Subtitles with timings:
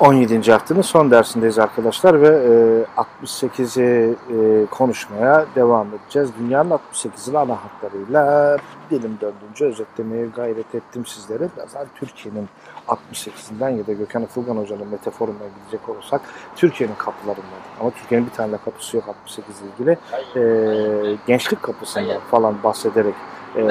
[0.00, 0.52] 17.
[0.52, 6.30] haftanın son dersindeyiz arkadaşlar ve e, 68'i e, konuşmaya devam edeceğiz.
[6.40, 8.56] Dünyanın 68'ini ana hatlarıyla
[8.90, 11.48] dilim döndüğünce özetlemeye gayret ettim sizlere.
[11.56, 12.48] Biraz daha Türkiye'nin
[12.88, 16.20] 68'inden ya da Gökhan Atılgan Hoca'nın metaforuna gidecek olursak
[16.56, 19.98] Türkiye'nin kapılarından ama Türkiye'nin bir tane kapısı yok 68 ile ilgili
[20.36, 23.14] e, gençlik kapısından falan bahsederek
[23.56, 23.62] e,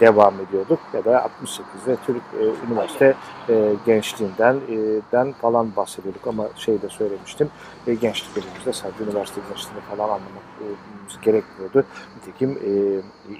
[0.00, 0.80] devam ediyorduk.
[0.94, 3.14] Ya da 68'de Türk e, üniversite
[3.48, 4.76] e, gençliğinden e,
[5.12, 7.50] den falan bahsediyorduk ama şey de söylemiştim.
[7.86, 10.66] E, gençlik elimizde sadece üniversite gençliğini falan anlamak e,
[11.22, 11.84] gerekmiyordu.
[12.16, 12.70] Nitekim e,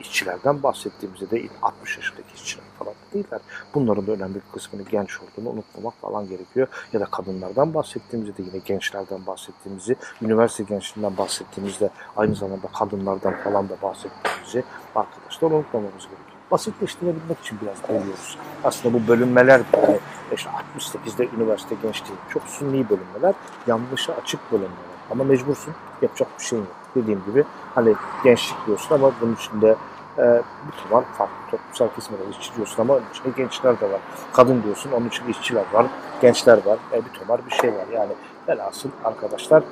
[0.00, 3.40] işçilerden bahsettiğimizde de 60 yaşındaki işçiler falan değiller.
[3.74, 6.66] Bunların da önemli bir kısmını genç olduğunu unutmamak falan gerekiyor.
[6.92, 13.68] Ya da kadınlardan bahsettiğimizde de yine gençlerden bahsettiğimizi, üniversite gençliğinden bahsettiğimizde aynı zamanda kadınlardan falan
[13.68, 16.36] da bahsettiğimizi arkadaşlar unutmamamız gerekiyor.
[16.50, 18.38] Basitleştirebilmek için biraz bölüyoruz.
[18.64, 19.98] Aslında bu bölünmeler yani
[20.34, 20.50] işte
[20.94, 23.34] 68'de üniversite gençliği çok sünni bölünmeler,
[23.66, 24.96] yanlışa açık bölünmeler.
[25.10, 26.68] Ama mecbursun, yapacak bir şey yok.
[26.94, 29.76] Dediğim gibi hani gençlik diyorsun ama bunun içinde
[30.18, 34.00] e, bir var farklı toplumsal kesimler işçi diyorsun ama onun içinde gençler de var.
[34.32, 35.86] Kadın diyorsun onun için işçiler var,
[36.20, 37.86] gençler var, e, bir tomar bir şey var.
[37.92, 38.12] Yani
[38.48, 39.62] velhasıl arkadaşlar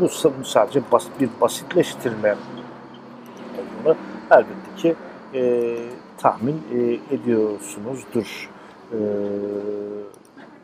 [0.00, 0.08] bu
[0.44, 2.36] sadece basit bir basitleştirme
[3.54, 3.96] olduğunu
[4.30, 4.94] elbette ki
[5.34, 5.76] e,
[6.18, 8.50] tahmin e, ediyorsunuzdur.
[8.92, 8.98] E,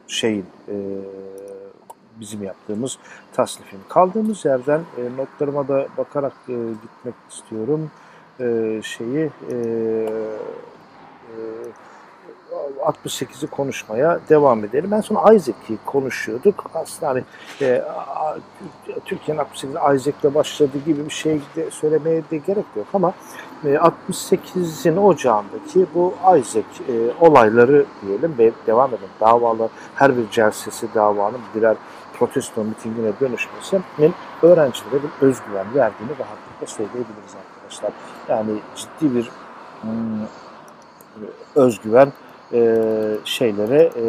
[0.07, 0.75] şeyin e,
[2.21, 2.99] bizim yaptığımız
[3.33, 3.81] tasnifin.
[3.89, 7.91] Kaldığımız yerden e, notlarıma da bakarak e, gitmek istiyorum.
[8.41, 9.57] E, şeyi e,
[11.31, 11.45] e,
[12.85, 14.93] 68'i konuşmaya devam edelim.
[14.93, 16.71] En son Isaac'i konuşuyorduk.
[16.75, 17.25] Aslında hani
[17.61, 17.83] e,
[19.05, 23.13] Türkiye'nin 68'i Isaac'le başladığı gibi bir şey de söylemeye de gerek yok ama
[23.65, 29.09] e, 68'in ocağındaki bu Isaac e, olayları diyelim ve devam edelim.
[29.21, 31.77] Davalar, her bir celsesi davanın birer
[32.19, 37.93] protesto mitingine dönüşmesinin öğrencilere bir özgüven verdiğini rahatlıkla söyleyebiliriz arkadaşlar.
[38.29, 39.31] Yani ciddi bir
[39.83, 40.27] hmm,
[41.55, 42.13] özgüven
[42.53, 42.87] e,
[43.25, 44.07] şeylere e,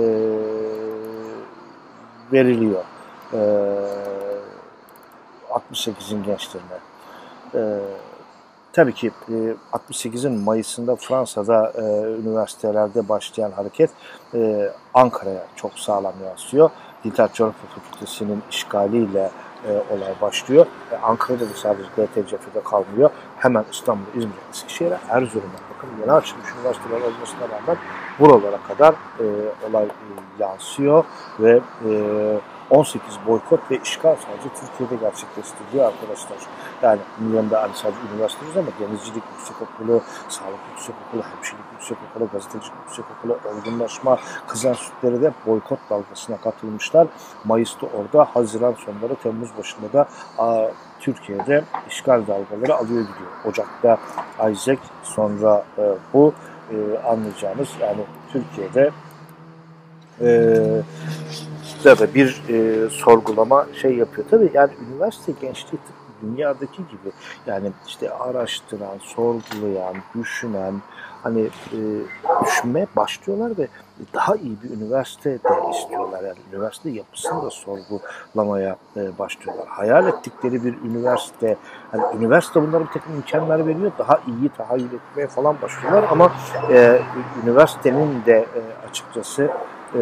[2.34, 2.84] veriliyor.
[3.34, 3.40] E,
[5.50, 6.78] 68'in gençlerine.
[7.56, 7.80] E,
[8.74, 11.82] tabii ki e, 68'in Mayıs'ında Fransa'da e,
[12.22, 13.90] üniversitelerde başlayan hareket
[14.34, 16.70] e, Ankara'ya çok sağlam yansıyor.
[17.04, 19.32] Coğrafya Fakültesi'nin işgaliyle
[19.68, 20.66] e, olay başlıyor.
[20.92, 23.10] E, Ankara'da da sadece DTCF'de kalmıyor.
[23.38, 27.78] Hemen İstanbul, İzmir, Eskişehir'e, Erzurum'a bakın yeni açılmış üniversiteler olmasına rağmen
[28.20, 29.26] buralara kadar e,
[29.70, 29.90] olay e,
[30.40, 31.04] yansıyor
[31.40, 31.92] ve e,
[32.70, 36.38] 18 boykot ve işgal sadece Türkiye'de gerçekleştiriliyor arkadaşlar.
[36.82, 42.30] Yani milyonda hani sadece üniversiteyiz ama denizcilik yüksek okulu, sağlık yüksek okulu, hemşirelik yüksek okulu,
[42.32, 47.08] gazetecilik yüksek okulu, olgunlaşma, kızan sütleri de boykot dalgasına katılmışlar.
[47.44, 50.68] Mayıs'ta orada, Haziran sonları, Temmuz başında da a,
[51.00, 53.32] Türkiye'de işgal dalgaları alıyor gidiyor.
[53.46, 53.98] Ocak'ta
[54.52, 55.84] Isaac, sonra e,
[56.14, 56.34] bu
[56.72, 58.02] e, anlayacağınız yani
[58.32, 58.92] Türkiye'de
[60.22, 60.28] e,
[61.86, 64.28] da bir e, sorgulama şey yapıyor.
[64.32, 65.80] Tabii yani üniversite gençliği
[66.22, 67.12] dünyadaki gibi
[67.48, 70.74] yani işte araştıran, sorgulayan, düşünen,
[71.24, 71.42] hani
[71.72, 71.80] e,
[72.46, 73.68] düşünmeye başlıyorlar ve
[74.14, 76.24] daha iyi bir üniversite de istiyorlar.
[76.24, 79.68] Yani üniversite yapısını da sorgulamaya e, başlıyorlar.
[79.68, 81.58] Hayal ettikleri bir üniversite,
[81.94, 83.92] yani üniversite bunlara bir takım imkanlar veriyor.
[84.00, 86.32] Daha iyi tahayyül etmeye falan başlıyorlar ama
[86.72, 87.02] e,
[87.44, 89.50] üniversitenin de e, açıkçası
[89.96, 90.02] e,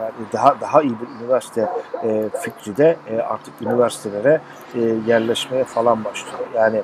[0.00, 1.68] yani daha daha iyi bir üniversite
[2.04, 4.40] e, fikri de e, artık üniversitelere
[4.74, 6.38] e, yerleşmeye falan başlıyor.
[6.54, 6.82] Yani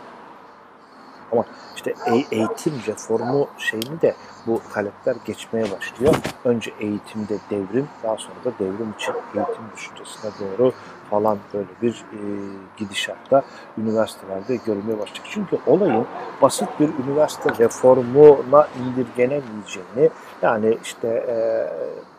[1.33, 1.45] ama
[1.77, 1.95] işte
[2.31, 4.15] eğitim reformu şeyini de
[4.47, 6.15] bu talepler geçmeye başlıyor.
[6.45, 10.73] Önce eğitimde devrim, daha sonra da devrim için eğitim düşüncesine doğru
[11.11, 12.19] falan böyle bir e,
[12.77, 13.43] gidişatta
[13.79, 15.27] üniversitelerde görülmeye başlayacak.
[15.31, 16.07] Çünkü olayın
[16.43, 20.11] basit bir üniversite reformuna indirgenemeyeceğini
[20.43, 22.12] yani işte e, e, e,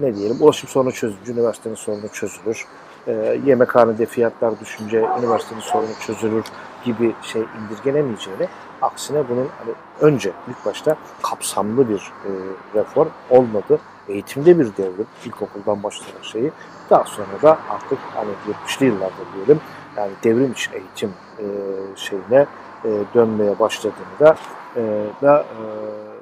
[0.00, 2.66] ne diyelim ulaşım sorunu çözünce üniversitenin sorunu çözülür.
[3.06, 3.12] E,
[3.46, 6.44] yemekhanede fiyatlar düşünce üniversitenin sorunu çözülür
[6.84, 8.48] gibi şey indirgenemeyeceğini
[8.82, 12.30] aksine bunun hani önce ilk başta kapsamlı bir e,
[12.74, 13.78] reform olmadı.
[14.08, 16.52] Eğitimde bir devrim, ilkokuldan başlayan şeyi
[16.90, 18.30] daha sonra da artık hani
[18.66, 19.60] 70'li yıllarda diyelim
[19.96, 21.46] yani devrim için eğitim e,
[21.96, 22.46] şeyine
[22.84, 24.36] e, dönmeye başladığını da
[24.76, 24.82] e,
[25.22, 25.62] da e,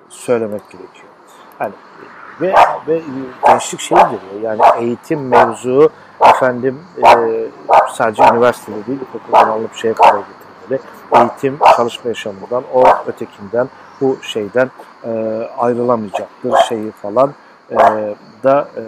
[0.09, 1.09] söylemek gerekiyor.
[1.61, 1.73] Yani
[2.41, 2.55] ve
[2.89, 3.01] ve
[3.47, 4.41] gençlik şeyi geliyor.
[4.43, 5.91] Yani eğitim mevzu
[6.21, 7.47] efendim e,
[7.93, 10.81] sadece üniversitede değil, okuldan alıp şeye kadar getirilmeli.
[11.15, 13.69] Eğitim çalışma yaşamından, o ötekinden,
[14.01, 14.71] bu şeyden
[15.05, 15.11] e,
[15.59, 17.35] ayrılamayacaktır şeyi falan
[17.71, 17.77] e,
[18.45, 18.83] da e,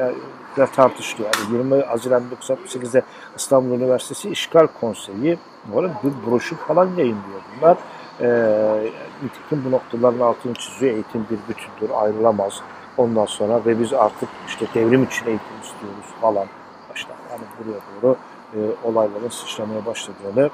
[0.00, 0.14] yani
[0.56, 1.30] biraz tartışılıyor.
[1.34, 3.02] Yani 20 Haziran 1968'de
[3.36, 5.38] İstanbul Üniversitesi İşgal Konseyi
[5.76, 7.76] arada bir broşür falan yayınlıyor bunlar.
[8.20, 8.28] E,
[9.24, 10.94] nitekim bu noktaların altını çiziyor.
[10.94, 12.60] Eğitim bir bütündür, ayrılamaz.
[12.96, 16.46] Ondan sonra ve biz artık işte devrim için eğitim istiyoruz falan.
[16.90, 17.16] Başlar.
[17.30, 18.16] Yani buraya doğru
[18.54, 20.50] e, olayların sıçramaya başladığını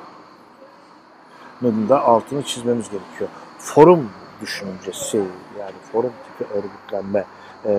[1.62, 3.30] da altını çizmemiz gerekiyor.
[3.58, 5.16] Forum düşüncesi
[5.58, 7.24] yani forum tipi örgütlenme
[7.64, 7.72] e,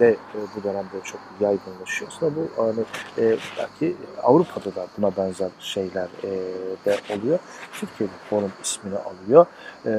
[0.00, 2.10] de e, bu dönemde çok yaygınlaşıyor.
[2.10, 2.80] Aslında bu hani
[3.18, 6.30] e, belki Avrupa'da da buna benzer şeyler e,
[6.84, 7.38] de oluyor.
[7.72, 9.46] Türkiye'de forum ismini alıyor
[9.86, 9.90] e,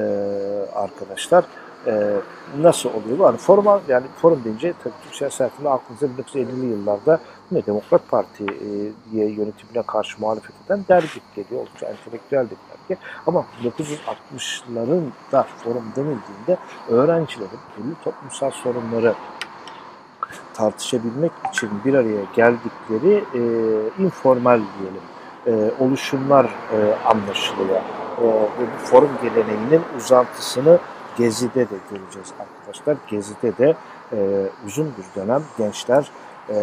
[0.74, 1.44] arkadaşlar.
[1.86, 2.12] E,
[2.58, 3.26] nasıl oluyor bu?
[3.26, 7.20] Hani formal yani forum deyince tabii Türk siyasetinde aklınıza 1950'li yıllarda
[7.50, 11.60] yine Demokrat Parti'ye yönetimine karşı muhalefet eden dergi geliyor.
[11.60, 12.56] Oldukça entelektüel bir
[12.88, 13.00] dergi.
[13.26, 16.56] Ama 1960'ların da forum denildiğinde
[16.88, 19.14] öğrencilerin belli toplumsal sorunları
[20.54, 23.40] tartışabilmek için bir araya geldikleri e,
[24.02, 25.02] informal diyelim
[25.46, 27.80] e, oluşumlar e, anlaşılıyor.
[28.18, 30.78] E, bu forum geleneğinin uzantısını
[31.18, 32.96] Gezi'de de göreceğiz arkadaşlar.
[33.08, 33.76] Gezi'de de
[34.12, 34.16] e,
[34.66, 36.10] uzun bir dönem gençler
[36.50, 36.56] e,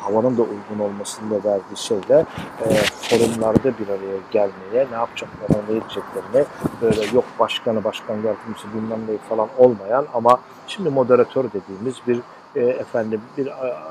[0.00, 2.26] havanın da uygun olmasını da verdiği şeyle
[2.64, 6.46] e, forumlarda bir araya gelmeye, ne yapacaklarını, ne edeceklerini
[6.82, 12.20] böyle yok başkanı, başkan yardımcısı bilmem ne falan olmayan ama şimdi moderatör dediğimiz bir
[12.56, 13.48] e, efendim bir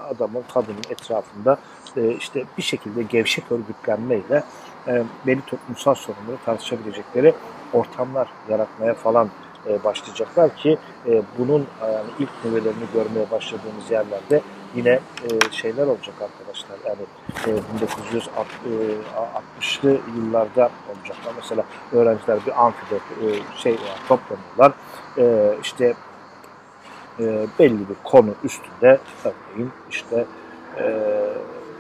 [0.09, 1.57] adamın, kadının etrafında
[1.97, 4.43] e, işte bir şekilde gevşek örgütlenmeyle
[4.87, 7.33] e, belli toplumsal sorunları tartışabilecekleri
[7.73, 9.29] ortamlar yaratmaya falan
[9.67, 11.67] e, başlayacaklar ki e, bunun
[12.19, 14.41] ilk nüvelerini görmeye başladığımız yerlerde
[14.75, 16.77] yine e, şeyler olacak arkadaşlar.
[16.85, 17.01] Yani
[17.47, 17.51] e,
[19.59, 21.33] 1960'lı yıllarda olacaklar.
[21.35, 23.25] Mesela öğrenciler bir amfide e,
[23.57, 24.71] şey yani toplanıyorlar.
[25.17, 25.93] E, işte
[27.19, 30.25] e, belli bir konu üstünde örneğin işte
[30.79, 31.13] e,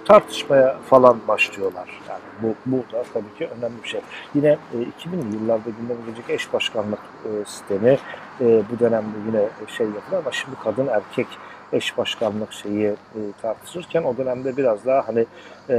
[0.05, 2.01] tartışmaya falan başlıyorlar.
[2.09, 4.01] Yani bu, bu da tabii ki önemli bir şey.
[4.35, 7.97] Yine e, 2000'li yıllarda gündeme gelecek eş başkanlık e, sistemi
[8.41, 11.27] e, bu dönemde yine şey yapılıyor ama şimdi kadın erkek
[11.73, 15.25] eş başkanlık şeyi e, tartışırken o dönemde biraz daha hani
[15.69, 15.77] e,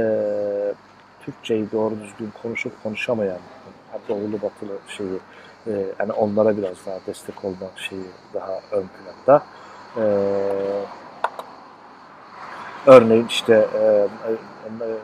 [1.25, 3.39] Türkçeyi doğru düzgün konuşup konuşamayan
[4.09, 5.19] doğulu batılı şeyi
[5.67, 9.43] e, yani onlara biraz daha destek olma şeyi daha ön planda.
[9.97, 10.03] E,
[12.85, 14.07] örneğin işte e, e,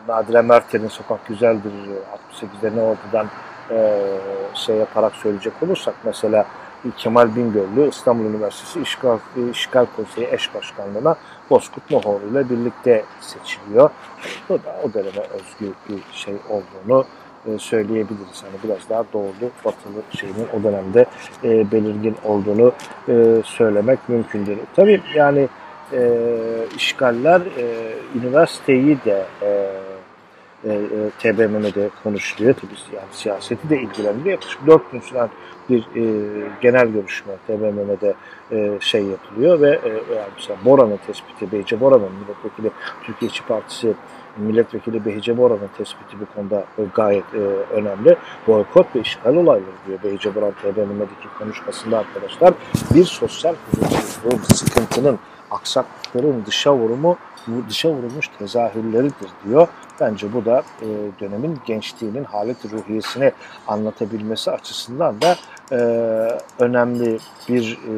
[0.08, 1.72] Nadire Mertel'in Sokak Güzeldir
[2.42, 3.28] 68'de ne oldudan
[3.72, 4.02] e,
[4.54, 6.46] şey yaparak söyleyecek olursak mesela
[6.98, 9.18] Kemal Bingöllü İstanbul Üniversitesi İşgal,
[9.52, 11.16] İşgal Konseyi Eş Başkanlığı'na
[11.50, 13.90] Bozkurt Mohoğlu ile birlikte seçiliyor.
[14.50, 17.06] Bu da o döneme özgü bir şey olduğunu
[17.46, 18.44] e, söyleyebiliriz.
[18.44, 21.06] Yani biraz daha doğulu, batılı şeyinin o dönemde
[21.44, 22.72] e, belirgin olduğunu
[23.10, 24.58] e, söylemek mümkündür.
[24.76, 25.48] Tabii yani
[26.76, 27.42] işgaller
[28.16, 29.26] üniversiteyi de
[30.66, 32.54] e, e, TBMM'de konuşuluyor.
[32.54, 34.32] Tabii yani siyaseti de ilgilendiriyor.
[34.32, 35.30] Yaklaşık 4 gün süren
[35.70, 36.04] bir e,
[36.62, 38.14] genel görüşme TBMM'de
[38.52, 42.72] e, şey yapılıyor ve e, yani mesela Bora'nın tespiti, Beyce Bora'nın milletvekili
[43.04, 43.94] Türkiye İşçi Partisi
[44.38, 47.38] milletvekili Behice Bora'nın tespiti bu konuda gayet e,
[47.74, 48.16] önemli.
[48.48, 52.54] Boykot ve işgal olayları diyor Behice Boran TBMM'deki konuşmasında arkadaşlar.
[52.94, 55.20] Bir sosyal huzursuzluğun, sıkıntının,
[55.52, 57.18] aksaklıkların dışa vurumu
[57.70, 59.68] dışa vurulmuş tezahürleridir diyor.
[60.00, 60.88] Bence bu da e,
[61.20, 63.32] dönemin gençliğinin halet ruhiyesini
[63.68, 65.36] anlatabilmesi açısından da
[65.72, 65.78] e,
[66.60, 67.20] önemli
[67.50, 67.96] bir e,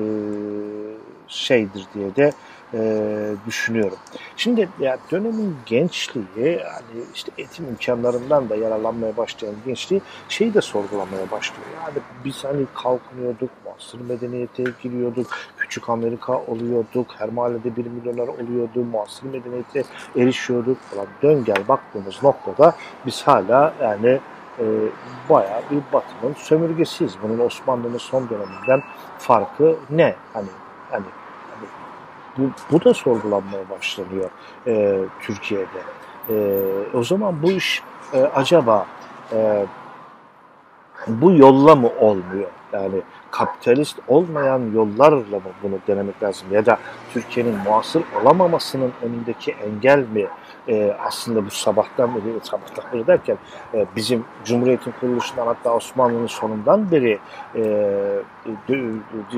[1.27, 2.31] şeydir diye de
[2.73, 3.97] e, düşünüyorum.
[4.37, 11.31] Şimdi ya dönemin gençliği yani işte eğitim imkanlarından da yararlanmaya başlayan gençliği şeyi de sorgulamaya
[11.31, 11.67] başlıyor.
[11.85, 15.27] Yani biz hani kalkınıyorduk, muasır medeniyete giriyorduk,
[15.57, 19.83] küçük Amerika oluyorduk, her mahallede bir milyoner oluyordu, muasır medeniyete
[20.15, 21.07] erişiyorduk falan.
[21.21, 24.19] Dön gel baktığımız noktada biz hala yani
[24.59, 24.63] e,
[25.29, 27.13] bayağı bir batının sömürgesiyiz.
[27.23, 28.81] Bunun Osmanlı'nın son döneminden
[29.17, 30.15] farkı ne?
[30.33, 30.47] Hani
[30.91, 31.05] hani
[32.37, 32.41] bu,
[32.71, 34.29] bu da sorgulanmaya başlanıyor
[34.67, 35.81] e, Türkiye'de.
[36.29, 36.63] E,
[36.93, 38.85] o zaman bu iş e, acaba
[39.31, 39.65] e,
[41.07, 42.49] bu yolla mı olmuyor?
[42.73, 46.47] Yani kapitalist olmayan yollarla mı bunu denemek lazım?
[46.51, 46.77] Ya da
[47.13, 50.27] Türkiye'nin muasır olamamasının önündeki engel mi
[50.67, 53.37] e, aslında bu sabahtan beri, sabahtan beri derken
[53.73, 57.19] e, bizim Cumhuriyet'in kuruluşundan hatta Osmanlı'nın sonundan beri
[57.55, 58.23] e, de,
[58.69, 58.79] de,
[59.33, 59.37] de,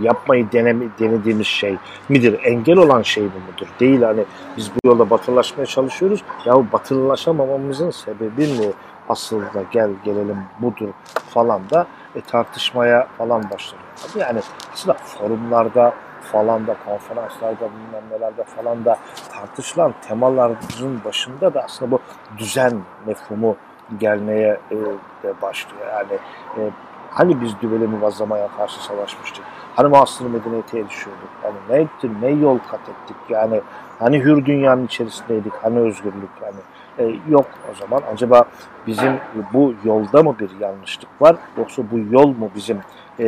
[0.00, 1.76] yapmayı denemi, denediğimiz şey
[2.08, 2.40] midir?
[2.44, 3.70] Engel olan şey mi mudur?
[3.80, 4.24] Değil hani
[4.56, 6.22] biz bu yolda batılılaşmaya çalışıyoruz.
[6.44, 8.72] Ya batılılaşamamamızın sebebi mi?
[9.10, 10.88] Asıl da gel gelelim budur
[11.34, 13.88] falan da e, tartışmaya falan başlanıyor.
[14.18, 14.40] Yani
[14.72, 15.94] aslında forumlarda
[16.32, 18.98] falan da konferanslarda bilmem nelerde falan da
[19.32, 20.56] tartışılan temaların
[21.04, 22.00] başında da aslında bu
[22.38, 23.56] düzen mefhumu
[23.98, 24.76] gelmeye e,
[25.22, 25.86] de başlıyor.
[25.92, 26.12] Yani
[26.58, 26.70] e,
[27.10, 29.44] hani biz düveli muvazzamaya karşı savaşmıştık?
[29.76, 31.30] Hani mahsur medeniyete erişiyorduk?
[31.42, 33.16] Hani ne ettik, ne yol kat ettik?
[33.28, 33.60] Yani
[33.98, 35.52] hani hür dünyanın içerisindeydik?
[35.62, 36.30] Hani özgürlük?
[36.42, 36.60] Yani
[37.00, 38.02] e, yok o zaman.
[38.12, 38.44] Acaba
[38.86, 39.12] bizim
[39.52, 41.36] bu yolda mı bir yanlışlık var?
[41.58, 42.78] Yoksa bu yol mu bizim
[43.18, 43.24] e,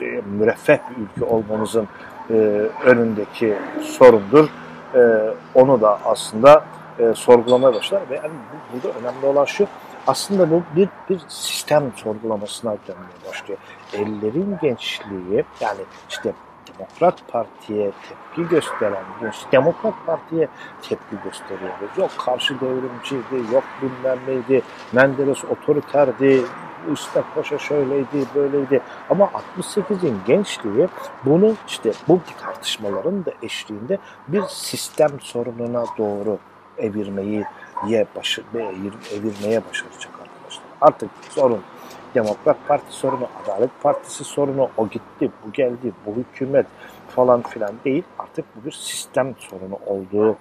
[0.00, 1.88] e, müreffeh bir ülke olmamızın
[2.30, 2.34] e,
[2.84, 4.48] önündeki sorundur?
[4.94, 5.00] E,
[5.54, 6.64] onu da aslında
[6.98, 8.30] e, sorgulamaya başlar ve yani
[8.72, 9.66] burada önemli olan şu
[10.06, 13.58] aslında bu bir bir sistem sorgulamasına dönmeye başlıyor.
[13.92, 15.80] Ellerin gençliği yani
[16.10, 16.32] işte
[16.66, 19.04] Demokrat Parti'ye tepki gösteren,
[19.52, 20.48] Demokrat Parti'ye
[20.82, 21.90] tepki gösteriyoruz.
[21.98, 26.42] Yok karşı devrimciydi, yok bilmem neydi, Menderes otoriterdi,
[26.92, 28.80] İstek Paşa şöyleydi, böyleydi.
[29.10, 30.88] Ama 68'in gençliği
[31.24, 36.38] bunu işte bu tartışmaların da eşliğinde bir sistem sorununa doğru
[36.78, 37.44] evirmeyi
[37.86, 38.42] ye başı,
[39.12, 40.64] evirmeye başaracak arkadaşlar.
[40.80, 41.62] Artık sorun
[42.14, 46.66] Demokrat Parti sorunu, Adalet Partisi sorunu, o gitti, bu geldi, bu hükümet
[47.08, 48.02] falan filan değil.
[48.18, 50.36] Artık bu bir sistem sorunu olduğu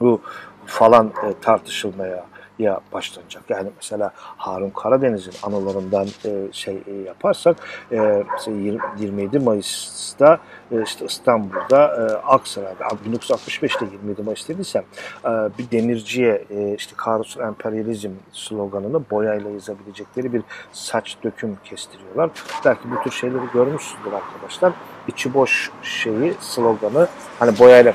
[0.00, 0.20] bu
[0.66, 2.24] falan e, tartışılmaya
[2.58, 3.42] ya başlanacak.
[3.48, 7.56] Yani mesela Harun Karadeniz'in anılarından e, şey e, yaparsak
[7.92, 8.56] e, mesela
[8.98, 10.38] 27 Mayıs'ta
[10.72, 14.84] e, işte İstanbul'da e, Aksaray'da 1965'te 27 Mayıs dediysem
[15.24, 22.30] e, bir demirciye e, işte kahrolsun emperyalizm sloganını boyayla yazabilecekleri bir saç döküm kestiriyorlar.
[22.64, 24.72] Belki bu tür şeyleri görmüşsündür arkadaşlar.
[25.08, 27.94] İçi boş şeyi sloganı hani boyayla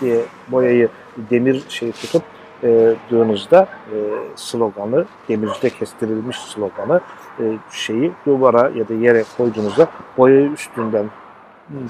[0.00, 0.88] diye boyayı
[1.30, 2.22] demir şeyi tutup
[2.64, 3.96] e, dığınızda e,
[4.36, 7.00] sloganı, demircide kestirilmiş sloganı
[7.40, 9.88] e, şeyi duvara ya da yere koyduğunuzda
[10.18, 11.06] boyayı üstünden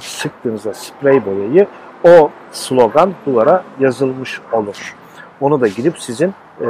[0.01, 1.67] sıktığınızda sprey boyayı
[2.05, 4.97] o slogan duvara yazılmış olur.
[5.41, 6.67] Onu da gidip sizin e,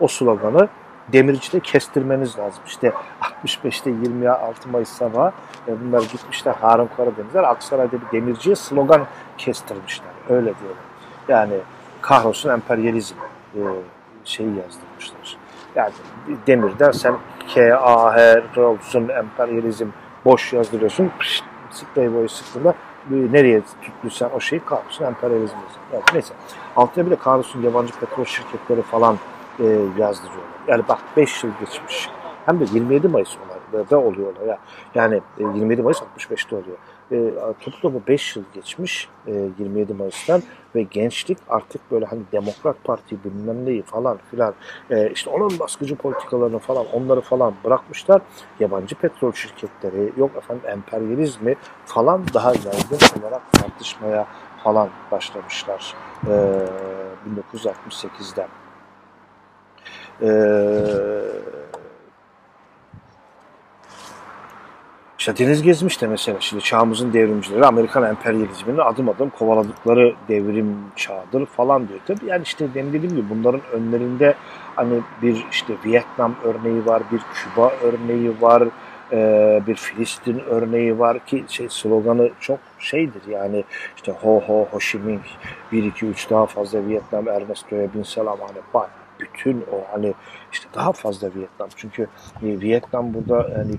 [0.00, 0.68] o sloganı
[1.12, 2.62] demircide kestirmeniz lazım.
[2.66, 5.32] İşte 65'te 26 Mayıs sabahı
[5.68, 9.06] e, bunlar gitmişler Harun Karadenizler Aksaray'da bir demirciye slogan
[9.38, 10.10] kestirmişler.
[10.28, 10.82] Öyle diyorum.
[11.28, 11.54] Yani
[12.00, 13.14] kahrolsun emperyalizm
[13.56, 13.62] e,
[14.24, 15.36] şeyi yazdırmışlar.
[15.74, 15.92] Yani
[16.46, 17.14] demir dersen
[17.54, 19.86] K, A, H, olsun, emperyalizm
[20.24, 21.10] boş yazdırıyorsun.
[21.18, 22.74] Pişt, sprey boyu sıktığında
[23.10, 25.84] nereye tuttuysan o şeyi kahrolsun emperyalizm yazıyor.
[25.92, 26.34] Yani neyse.
[26.76, 29.18] Altına bir de yabancı petrol şirketleri falan
[29.58, 29.64] e,
[29.98, 30.54] yazdırıyorlar.
[30.68, 32.08] Yani bak 5 yıl geçmiş.
[32.46, 33.36] Hem de 27 Mayıs
[33.72, 34.56] olayda oluyor olay.
[34.94, 36.76] Yani 27 e, Mayıs 65'te oluyor
[37.12, 40.42] e, toplamı 5 yıl geçmiş e, 27 Mayıs'tan
[40.74, 44.54] ve gençlik artık böyle hani Demokrat Parti bilmem neyi falan filan
[44.90, 48.22] e, işte onun baskıcı politikalarını falan onları falan bırakmışlar.
[48.60, 51.56] Yabancı petrol şirketleri yok efendim emperyalizmi
[51.86, 54.26] falan daha yaygın olarak tartışmaya
[54.64, 55.94] falan başlamışlar
[56.26, 56.32] e,
[57.54, 58.48] 1968'den.
[60.22, 61.63] Eee
[65.24, 71.46] İşte Deniz Gezmiş de mesela şimdi çağımızın devrimcileri Amerikan emperyalizmini adım adım kovaladıkları devrim çağıdır
[71.46, 72.00] falan diyor.
[72.06, 74.34] Tabii yani işte benim dediğim gibi bunların önlerinde
[74.76, 78.68] hani bir işte Vietnam örneği var, bir Küba örneği var,
[79.66, 83.64] bir Filistin örneği var ki şey sloganı çok şeydir yani
[83.96, 85.24] işte ho ho Ho Chi Minh
[85.72, 88.90] 1 2 3 daha fazla Vietnam Ernesto'ya bin selam hani bak
[89.20, 90.14] bütün o hani
[90.52, 92.02] işte daha fazla Vietnam çünkü
[92.42, 93.74] e, Vietnam burada yani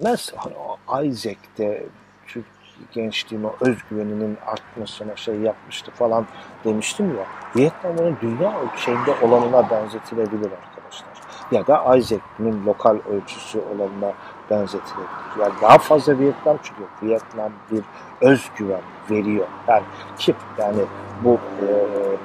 [0.00, 1.86] e, Nasıl hani Isaac'te
[2.26, 2.44] Türk
[2.92, 6.26] gençliğime özgüveninin artmasına şey yapmıştı falan
[6.64, 7.26] demiştim ya.
[7.56, 11.10] Vietnam onun dünya ölçeğinde olanına benzetilebilir arkadaşlar.
[11.52, 14.12] Ya da Isaac'in lokal ölçüsü olanına
[14.50, 15.40] benzetilebilir.
[15.40, 17.82] Yani daha fazla Vietnam çünkü Vietnam bir
[18.20, 18.80] özgüven
[19.10, 19.46] veriyor.
[19.68, 19.82] Yani
[20.18, 20.34] kim?
[20.58, 20.80] Yani
[21.24, 21.66] bu e,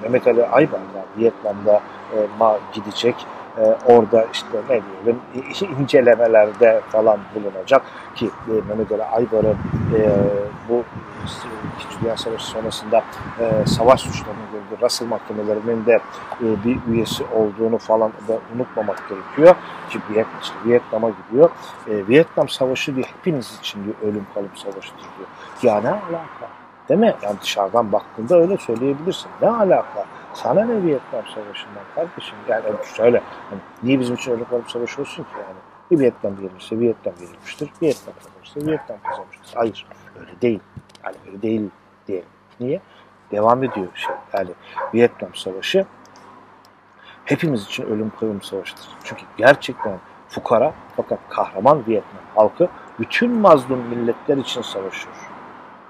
[0.02, 0.80] Mehmet Ali Aybağ
[1.18, 1.82] Vietnam'da
[2.14, 3.16] e, ma gidecek
[3.58, 5.22] e, orada işte ne diyelim
[5.82, 7.82] incelemelerde falan bulunacak
[8.16, 9.58] ki e, Mehmet Ali Aybar'ın
[9.96, 10.10] e,
[10.70, 10.84] bu
[11.80, 13.04] İkinci Dünya Savaşı sonrasında
[13.40, 16.00] e, savaş suçlarını gördüğü Russell mahkemelerinin de
[16.42, 19.56] e, bir üyesi olduğunu falan da unutmamak gerekiyor
[19.90, 21.50] ki Vietnam, işte Vietnam'a gidiyor.
[21.88, 25.28] E, Vietnam Savaşı diye hepiniz için diyor ölüm kalım savaşıdır diyor.
[25.62, 26.48] Ya ne alaka?
[26.90, 27.14] Değil mi?
[27.22, 29.30] Yani dışarıdan baktığında öyle söyleyebilirsin.
[29.42, 30.06] Ne alaka?
[30.36, 32.36] Sana ne Vietnam Savaşı'ndan kardeşim?
[32.48, 32.64] Yani
[32.98, 35.58] şöyle, hani niye bizim için Vietnam Savaşı olsun ki yani?
[35.92, 37.70] Bir Vietnam verilmişse Vietnam verilmiştir.
[37.82, 38.68] Vietnam kazanmıştır.
[38.68, 39.56] Vietnam kazanmıştır.
[39.56, 39.86] Hayır.
[40.20, 40.60] Öyle değil.
[41.06, 41.70] Yani öyle değil
[42.08, 42.28] diyelim.
[42.60, 42.82] Niye?
[43.32, 44.16] Devam ediyor şey.
[44.34, 44.50] Yani
[44.94, 45.86] Vietnam Savaşı
[47.26, 48.88] hepimiz için ölüm kalım savaşıdır.
[49.04, 49.98] Çünkü gerçekten
[50.30, 52.68] fukara fakat kahraman Vietnam halkı
[53.00, 55.16] bütün mazlum milletler için savaşıyor.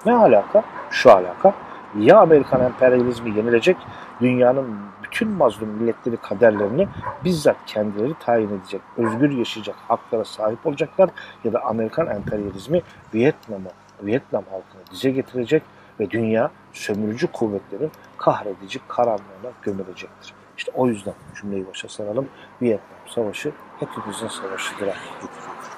[0.06, 0.64] Ne alaka?
[0.90, 1.54] Şu alaka.
[2.00, 3.78] Ya Amerikan emperyalizmi yenilecek,
[4.22, 6.88] dünyanın bütün mazlum milletleri kaderlerini
[7.24, 11.10] bizzat kendileri tayin edecek, özgür yaşayacak haklara sahip olacaklar
[11.44, 12.82] ya da Amerikan emperyalizmi
[13.14, 13.70] Vietnam'ı,
[14.02, 15.64] Vietnam halkını dize getirecek
[16.00, 20.34] ve dünya sömürücü kuvvetlerin kahredici karanlığına gömülecektir.
[20.58, 22.28] İşte o yüzden cümleyi başa saralım.
[22.62, 24.96] Vietnam Savaşı hepimizin savaşıdır.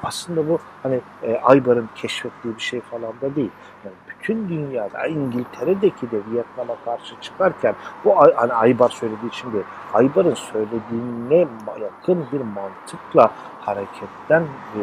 [0.04, 3.51] Aslında bu hani e, Aybar'ın keşfettiği bir şey falan da değil.
[3.86, 7.75] Yani bütün dünyada İngiltere'deki de Vietnam'a karşı çıkarken
[8.06, 9.66] bu hani Aybar söylediği için değil.
[9.94, 11.48] Aybar'ın söylediğine
[11.82, 14.80] yakın bir mantıkla hareketten e,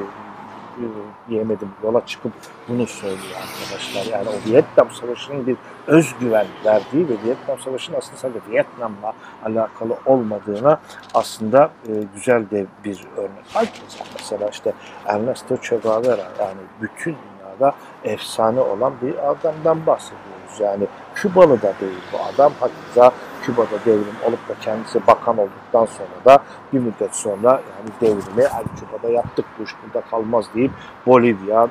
[1.28, 2.32] diyemedim yola çıkıp
[2.68, 4.12] bunu söylüyor arkadaşlar.
[4.12, 9.12] Yani o Vietnam Savaşı'nın bir özgüven verdiği ve Vietnam Savaşı'nın aslında sadece Vietnam'la
[9.44, 10.80] alakalı olmadığına
[11.14, 13.44] aslında e, güzel de bir örnek.
[13.52, 14.72] Herkes mesela işte
[15.06, 17.16] Ernesto Che Guevara yani bütün
[17.54, 19.86] dünyada efsane olan bir adamdan
[20.44, 20.60] bahsediyoruz.
[20.60, 22.52] Yani Kübalı da değil bu adam.
[22.60, 28.48] Hatta Küba'da devrim olup da kendisi bakan olduktan sonra da bir müddet sonra yani devrimi
[28.48, 30.70] hani Küba'da yaptık bu iş burada kalmaz deyip
[31.06, 31.68] Bolivya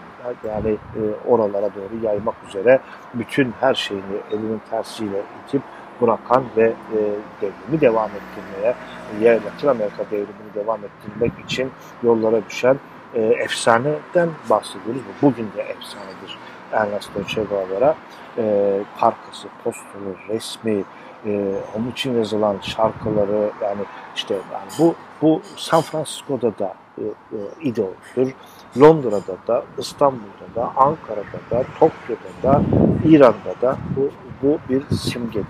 [0.48, 2.80] yani e, oralara doğru yaymak üzere
[3.13, 5.62] bütün her şeyini elinin tersiyle itip
[6.01, 7.00] bırakan ve e,
[7.42, 8.75] devrimi devam ettirmeye,
[9.22, 11.72] e, Latin Amerika devrimini devam ettirmek için
[12.03, 12.77] yollara düşen
[13.13, 15.01] e, efsaneden bahsediyoruz.
[15.22, 16.38] Bugün de efsanedir
[16.74, 17.96] Ernesto Che Guevara.
[18.38, 20.84] E, parkası, posteri, resmi,
[21.25, 23.82] e, onun için yazılan şarkıları yani
[24.16, 28.32] işte yani bu bu San Francisco'da da e, e, idoldur.
[28.80, 32.62] Londra'da da, İstanbul'da da, Ankara'da da, Tokyo'da da,
[33.06, 34.10] İran'da da bu,
[34.42, 35.46] bu bir simgedir.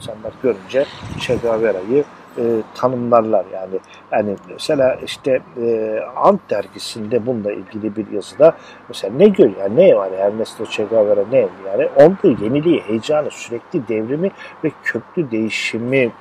[0.00, 0.86] İnsanlar görünce
[1.18, 2.04] Che Guevara'yı
[2.38, 3.78] e, tanımlarlar yani.
[4.12, 8.56] Yani mesela işte e, Ant dergisinde bununla ilgili bir yazıda
[8.88, 13.88] mesela ne gör yani ne var Ernesto Che Guevara ne yani onda yeniliği, heyecanı, sürekli
[13.88, 14.30] devrimi
[14.64, 16.12] ve köklü değişimi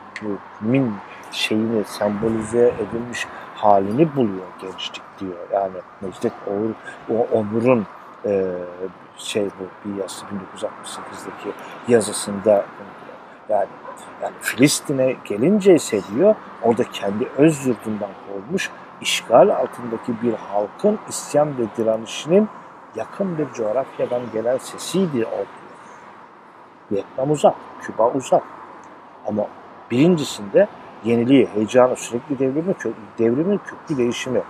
[0.61, 0.93] min
[1.31, 5.37] şeyini sembolize edilmiş halini buluyor gençlik diyor.
[5.53, 6.69] Yani Necdet Oğur,
[7.17, 7.87] o Onur'un
[8.25, 8.45] e,
[9.17, 11.55] şey bu bir yazısı 1968'deki
[11.87, 12.65] yazısında
[13.49, 13.67] yani
[14.21, 21.57] yani Filistin'e gelince ise diyor orada kendi öz yurdundan kovulmuş işgal altındaki bir halkın isyan
[21.57, 22.49] ve direnişinin
[22.95, 25.47] yakın bir coğrafyadan gelen sesiydi o diyor.
[26.91, 28.43] Vietnam uzak, Küba uzak.
[29.27, 29.47] Ama
[29.91, 30.67] birincisinde
[31.03, 32.75] yeniliği, heyecanı, sürekli devrimi,
[33.19, 34.41] devrimin köklü değişimi.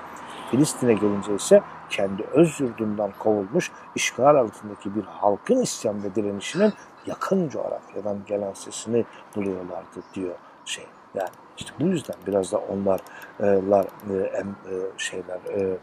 [0.52, 6.74] Filistin'e gelince ise kendi öz yurdundan kovulmuş işgal altındaki bir halkın isyan ve direnişinin
[7.08, 10.86] yakın coğrafyadan gelen sesini buluyorlardı diyor şey.
[11.16, 14.44] Yani işte bu yüzden biraz da onlarlar e, e,
[14.98, 15.78] şeyler e,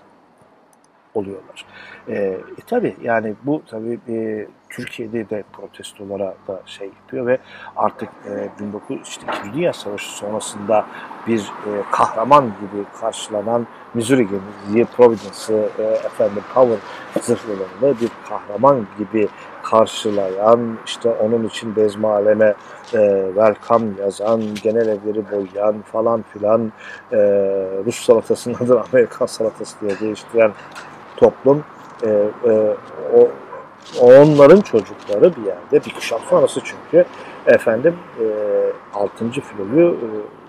[1.14, 1.66] oluyorlar.
[2.08, 7.38] E, e, tabii yani bu tabii e, Türkiye'de de protestolara da şey yapıyor ve
[7.76, 8.08] artık
[8.60, 10.86] e, 19 işte Dünya Savaşı sonrasında
[11.26, 14.28] bir e, kahraman gibi karşılanan Missouri
[14.96, 16.78] Providence'ı e, efendim Power
[17.22, 19.28] zırhlılarını bir kahraman gibi
[19.64, 22.54] karşılayan, işte onun için bezmaleme
[22.94, 26.72] e, welcome yazan, genel evleri boyayan falan filan
[27.12, 27.16] e,
[27.86, 30.52] Rus salatasının adını Amerikan salatası diye değiştiren
[31.16, 31.64] toplum
[32.02, 32.08] e,
[32.46, 32.76] e,
[33.14, 33.28] o
[34.00, 37.04] onların çocukları bir yerde bir kuşak sonrası çünkü
[37.46, 38.24] efendim e,
[38.94, 39.30] 6.
[39.30, 40.08] filoyu e,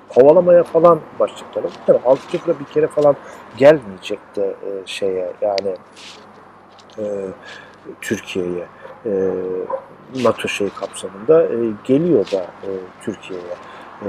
[0.10, 1.71] kovalamaya falan başladılar.
[1.88, 2.38] Yani 6.
[2.38, 3.15] filo bir kere falan
[3.58, 5.75] gelmeyecekti e, şeye yani
[6.97, 7.04] e,
[8.01, 8.65] Türkiye'ye
[9.05, 9.11] e,
[10.23, 12.69] NATO şey kapsamında e, geliyor da e,
[13.01, 13.55] Türkiye'ye.
[14.01, 14.07] E,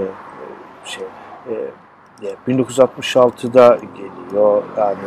[0.85, 1.05] şey
[1.51, 1.55] e,
[2.49, 4.99] 1966'da geliyor yani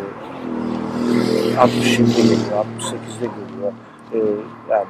[1.57, 3.73] 67'de geliyor 68'de geliyor.
[4.13, 4.17] E,
[4.69, 4.85] yani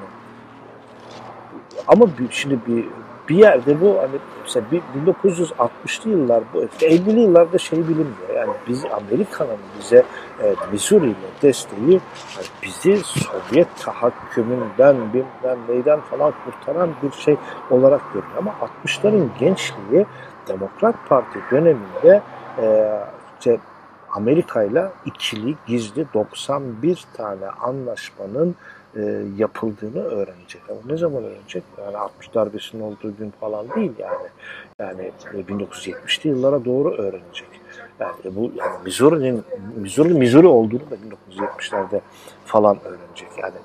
[1.88, 2.86] ama bir, şimdi bir
[3.30, 4.66] bir yerde bu hani mesela
[5.06, 8.36] 1960'lı yıllar bu 50'li yıllarda şey bilinmiyor.
[8.36, 10.04] Yani biz Amerika'nın bize
[10.44, 17.38] e, Missouri desteği yani bizi Sovyet tahakkümünden bilmem neyden falan kurtaran bir şey
[17.72, 18.34] olarak görüyor.
[18.38, 20.06] Ama 60'ların gençliği
[20.48, 22.22] Demokrat Parti döneminde
[22.62, 22.90] e,
[23.40, 23.60] işte
[24.12, 28.56] Amerika ile ikili gizli 91 tane anlaşmanın
[28.96, 30.62] e, yapıldığını öğrenecek.
[30.70, 31.64] Ama ne zaman öğrenecek?
[31.86, 34.28] Yani 60 darbesinin olduğu gün falan değil yani.
[34.80, 37.48] Yani 1970'li yıllara doğru öğrenecek.
[38.00, 39.44] Yani bu yani Missouri'nin
[39.76, 40.96] Missouri Missouri olduğunu da
[41.40, 42.02] 1970'lerde
[42.46, 43.28] falan öğrenecek.
[43.38, 43.56] Yani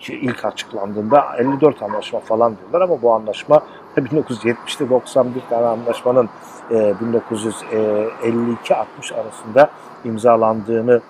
[0.00, 3.62] ki, ilk açıklandığında 54 anlaşma falan diyorlar ama bu anlaşma
[3.96, 6.28] 1970'te 91 tane anlaşmanın
[6.70, 9.70] e, 1952-60 arasında
[10.04, 11.00] imzalandığını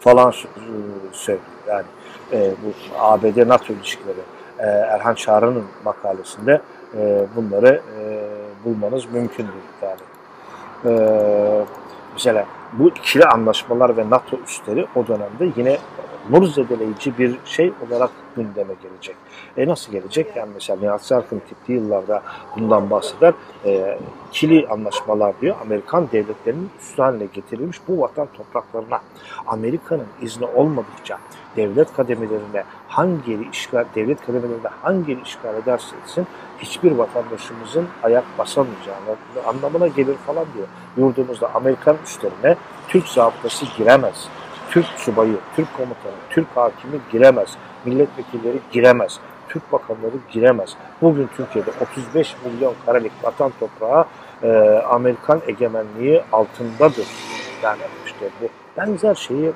[0.00, 0.34] falan
[1.12, 1.46] söylüyor.
[1.68, 1.84] Yani
[2.32, 4.20] e, bu ABD-NATO ilişkileri
[4.58, 6.60] e, Erhan Çağrı'nın makalesinde
[6.94, 8.28] e, bunları e,
[8.64, 9.52] bulmanız mümkündür.
[9.82, 10.00] Yani
[10.84, 11.64] e,
[12.12, 15.78] mesela bu ikili anlaşmalar ve NATO üstleri o dönemde yine
[16.30, 19.16] nur zedeleyici bir şey olarak gündeme gelecek.
[19.56, 20.36] E nasıl gelecek?
[20.36, 22.22] Yani mesela Nihat Sarkın gittiği yıllarda
[22.56, 23.34] bundan bahseder.
[23.64, 23.98] E,
[24.30, 29.00] ikili anlaşmalar diyor Amerikan devletlerinin üstü haline getirilmiş bu vatan topraklarına
[29.46, 31.18] Amerika'nın izni olmadıkça
[31.56, 36.26] devlet kademelerine hangi yeri işgal, devlet kademelerinde hangi yeri işgal ederse etsin
[36.58, 38.96] hiçbir vatandaşımızın ayak basamayacağı
[39.46, 40.66] anlamına gelir falan diyor.
[40.96, 42.56] Yurdumuzda Amerikan üstlerine
[42.88, 44.28] Türk zabıtası giremez.
[44.70, 47.56] Türk subayı, Türk komutanı, Türk hakimi giremez.
[47.84, 49.18] Milletvekilleri giremez.
[49.48, 50.76] Türk bakanları giremez.
[51.02, 54.04] Bugün Türkiye'de 35 milyon karelik vatan toprağı
[54.42, 54.48] e,
[54.88, 57.06] Amerikan egemenliği altındadır.
[57.62, 58.48] Yani işte bu
[58.80, 59.52] benzer şeyi e,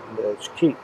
[0.56, 0.76] ki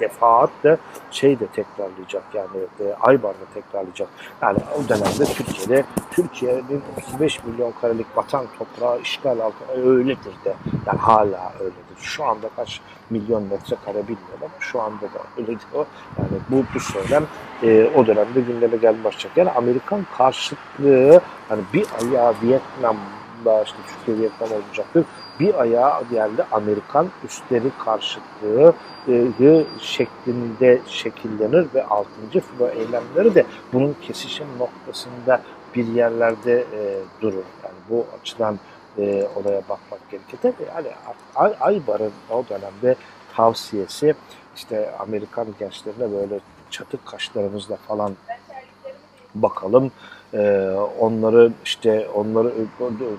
[0.00, 0.76] defaatle
[1.10, 4.08] şey de tekrarlayacak yani e, Aybar da tekrarlayacak.
[4.42, 10.54] Yani o dönemde Türkiye'de Türkiye'nin 35 milyon karelik vatan toprağı işgal altında öyledir de
[10.86, 11.84] yani hala öyledir.
[11.98, 15.84] Şu anda kaç milyon metrekare bilmiyorum ama şu anda da öyledir o.
[16.18, 17.26] Yani bu, bu söylem
[17.62, 19.36] e, o dönemde gündeme gelmeye başlayacak.
[19.36, 22.34] Yani Amerikan karşıtlığı hani bir ayağı
[23.44, 25.04] Vietnam'da işte Türkiye Vietnam olacaktır
[25.40, 28.74] bir ayağı yerde Amerikan üstleri karşıtlığı
[29.08, 32.08] e, şeklinde şekillenir ve 6.
[32.30, 35.42] filo eylemleri de bunun kesişim noktasında
[35.74, 37.44] bir yerlerde e, durur.
[37.64, 38.58] Yani bu açıdan
[38.98, 40.38] e, olaya bakmak gerekir.
[40.42, 40.88] Tabii yani
[41.34, 42.96] Ay, Aybar'ın o dönemde
[43.36, 44.14] tavsiyesi
[44.56, 48.16] işte Amerikan gençlerine böyle çatık kaşlarımızla falan
[49.34, 49.92] bakalım.
[50.34, 50.70] E,
[51.00, 52.52] onları işte onları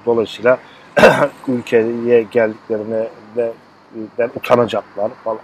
[0.05, 0.57] dolayısıyla
[1.47, 3.53] ülkeye geldiklerine de
[4.17, 5.39] den utanacaklar falan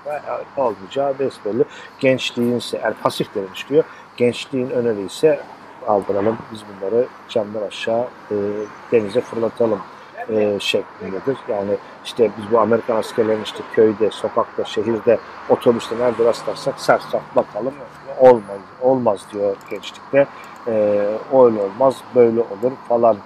[0.57, 1.63] olmayacağı besbelli.
[1.99, 3.83] Gençliğin ise yani pasif demiş diyor.
[4.17, 5.39] Gençliğin öneri ise
[5.87, 8.35] aldıralım biz bunları camdan aşağı e,
[8.91, 9.79] denize fırlatalım
[10.29, 11.37] e, şeklindedir.
[11.49, 17.73] Yani işte biz bu Amerikan askerlerin işte köyde, sokakta, şehirde, otobüste nerede rastlarsak sersaf bakalım
[18.19, 20.27] olmaz, olmaz diyor gençlikte.
[20.67, 20.71] E,
[21.33, 23.17] öyle olmaz, böyle olur falan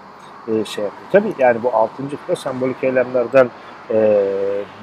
[0.48, 1.10] e, şey yapıyor.
[1.12, 1.94] Tabii yani bu 6.
[2.08, 3.50] filo sembolik eylemlerden
[3.90, 4.22] e,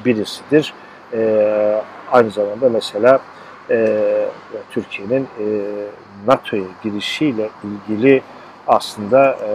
[0.05, 0.75] birisidir.
[1.12, 3.21] E, aynı zamanda mesela
[3.71, 4.29] e,
[4.71, 5.47] Türkiye'nin e,
[6.27, 8.23] NATO'ya girişiyle ilgili
[8.67, 9.55] aslında e,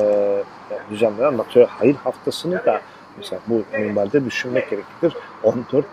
[0.91, 2.81] düzenlenen NATO'ya hayır haftasını da
[3.17, 5.13] mesela bu normalde düşünmek gerekir.
[5.43, 5.83] 14-21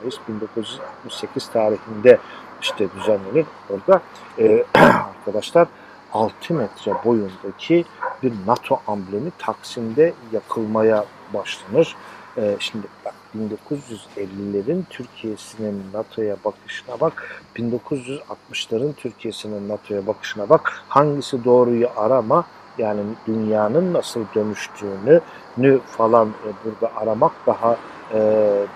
[0.00, 2.18] Mayıs 1968 tarihinde
[2.62, 3.46] işte düzenlenir.
[3.70, 4.00] Orada
[4.38, 5.68] e, arkadaşlar
[6.12, 7.84] 6 metre boyundaki
[8.22, 11.96] bir NATO amblemi Taksim'de yakılmaya başlanır.
[12.36, 20.82] Ee, şimdi bak 1950'lerin Türkiye'sinin NATO'ya bakışına bak, 1960'ların Türkiye'sinin NATO'ya bakışına bak.
[20.88, 22.44] Hangisi doğruyu arama,
[22.78, 25.20] yani dünyanın nasıl dönüştüğünü
[25.58, 27.76] nü falan e, burada aramak daha
[28.14, 28.18] e,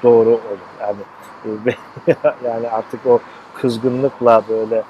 [0.03, 0.41] doğru olur.
[0.81, 1.01] Yani
[2.07, 2.15] e,
[2.45, 3.21] yani artık o
[3.55, 4.83] kızgınlıkla böyle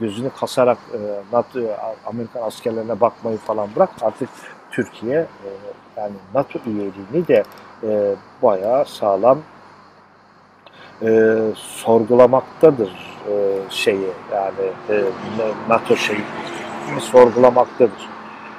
[0.00, 0.98] gözünü kasarak e,
[1.32, 1.60] NATO,
[2.06, 4.28] Amerikan askerlerine bakmayı falan bırak artık
[4.70, 5.48] Türkiye e,
[5.96, 7.44] yani NATO üyeliğini de
[7.82, 9.38] e, bayağı sağlam
[11.02, 13.34] e, sorgulamaktadır e,
[13.70, 15.04] şeyi yani e,
[15.68, 16.24] NATO şeyi
[17.00, 18.08] sorgulamaktadır.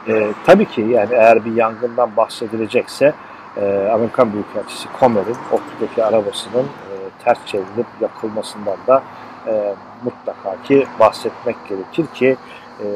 [0.07, 3.13] E, tabii ki yani eğer bir yangından bahsedilecekse
[3.57, 9.03] e, Amerikan Büyükelçisi Comer'in Oktu'daki arabasının e, ters çevrilip yakılmasından da
[9.47, 12.37] e, mutlaka ki bahsetmek gerekir ki
[12.83, 12.87] e,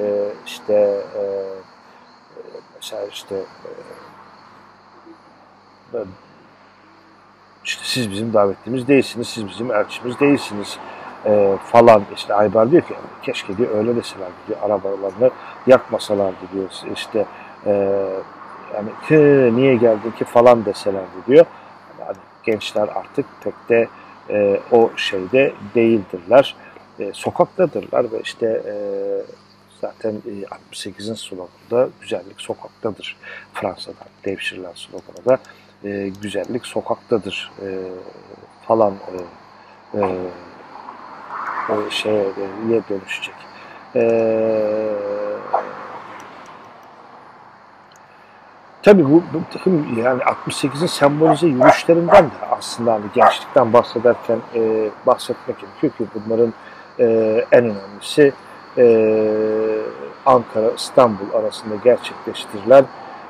[0.45, 0.73] işte
[1.15, 1.23] e,
[2.75, 3.35] mesela işte
[5.93, 5.97] e,
[7.63, 10.77] işte siz bizim davetlimiz değilsiniz, siz bizim elçimiz değilsiniz
[11.25, 12.03] e, falan.
[12.15, 15.31] İşte Aybar diyor ki keşke diyor öyle deselerdi diyor arabalarını
[15.67, 16.69] yakmasalardı diyor.
[16.93, 17.25] İşte
[17.65, 17.71] e,
[18.75, 20.25] yani ki, niye geldin ki?
[20.25, 21.45] falan deselerdi diyor.
[21.99, 23.87] Yani gençler artık pek de
[24.31, 26.55] e, o şeyde değildirler.
[26.99, 28.73] E, sokaktadırlar ve işte e,
[29.81, 33.17] zaten e, 68'in sloganı güzellik sokaktadır.
[33.53, 35.39] Fransa'da devşirilen sloganı da
[35.83, 37.67] e, güzellik sokaktadır e,
[38.67, 38.93] falan
[39.93, 40.03] e, e,
[41.89, 42.25] şeye
[42.89, 43.35] dönüşecek.
[43.95, 45.10] Eee
[48.83, 55.93] Tabii bu, bu yani 68'in sembolize yürüyüşlerinden de aslında hani gençlikten bahsederken e, bahsetmek gerekiyor
[55.93, 56.53] ki bunların
[56.99, 57.05] e,
[57.51, 58.33] en önemlisi
[58.77, 58.85] e,
[60.25, 62.85] Ankara İstanbul arasında gerçekleştirilen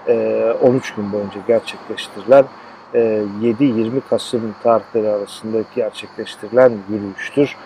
[0.08, 2.46] e, 13 gün boyunca gerçekleştirilen
[2.94, 7.58] 7-20 Kasım tarihleri arasında gerçekleştirilen yürüyüştür.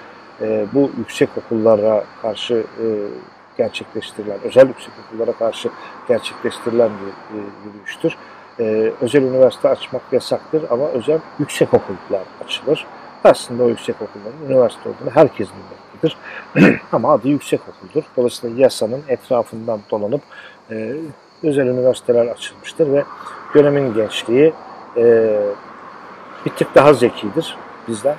[0.74, 2.64] Bu yüksek okullara karşı
[3.58, 5.70] gerçekleştirilen, özel yüksek okullara karşı
[6.08, 7.38] gerçekleştirilen bir
[7.68, 8.18] yürüyüştür.
[9.02, 12.86] Özel üniversite açmak yasaktır ama özel yüksek okullar açılır.
[13.24, 16.18] Aslında o yüksek okulların üniversite olduğunu herkes bilmektedir.
[16.92, 18.04] ama adı yüksek okuldur.
[18.18, 20.22] Dolayısıyla yasanın etrafından dolanıp
[21.44, 23.04] özel üniversiteler açılmıştır ve
[23.56, 24.54] dönemin gençliği
[24.98, 25.36] e,
[26.46, 28.16] bir tık daha zekidir bizden.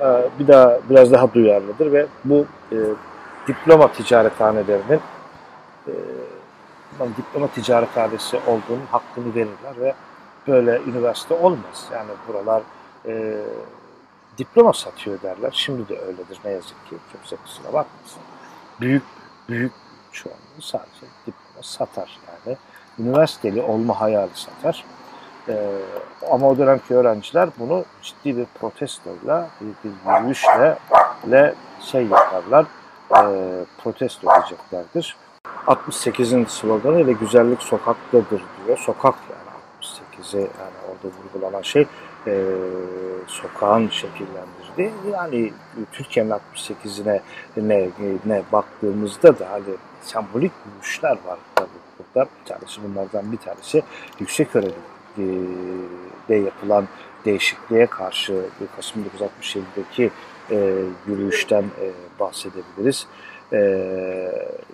[0.00, 0.06] E,
[0.38, 2.76] bir daha biraz daha duyarlıdır ve bu e,
[3.50, 5.00] diploma ticarethanelerinin
[5.86, 5.92] e,
[7.16, 9.94] diploma ticarethanesi olduğunun hakkını verirler ve
[10.48, 11.88] böyle üniversite olmaz.
[11.92, 12.62] Yani buralar
[13.06, 13.36] e,
[14.38, 15.50] diploma satıyor derler.
[15.52, 16.96] Şimdi de öyledir ne yazık ki.
[17.12, 18.22] Kimse kusura bakmasın.
[18.80, 19.02] Büyük
[19.48, 19.72] büyük
[20.12, 22.56] çoğunluğu sadece diploma satar yani.
[22.98, 24.84] Üniversiteli olma hayali satar.
[25.48, 25.54] Ee,
[26.30, 30.78] ama o dönemki öğrenciler bunu ciddi bir protestoyla, bir, bir yürüyüşle
[31.30, 32.66] le şey yaparlar,
[33.14, 35.16] e, protesto edeceklerdir.
[35.66, 38.78] 68'in sloganı ile güzellik sokaktadır diyor.
[38.78, 39.50] Sokak yani
[39.82, 41.86] 68'e yani orada vurgulanan şey
[42.26, 42.44] e,
[43.26, 44.90] sokağın şekillendirdiği.
[45.12, 45.52] Yani
[45.92, 47.20] Türkiye'nin 68'ine
[47.56, 47.88] ne,
[48.26, 49.64] ne baktığımızda da hani
[50.02, 51.68] sembolik yürüyüşler var tabii
[51.98, 52.28] burada.
[52.40, 53.82] Bir tanesi bunlardan bir tanesi
[54.20, 54.74] yüksek öğrenim
[56.28, 56.88] de yapılan
[57.24, 58.44] değişikliğe karşı
[58.76, 60.10] Kasım 1967'deki
[60.50, 60.74] e,
[61.06, 63.06] yürüyüşten e, bahsedebiliriz.
[63.52, 63.60] E,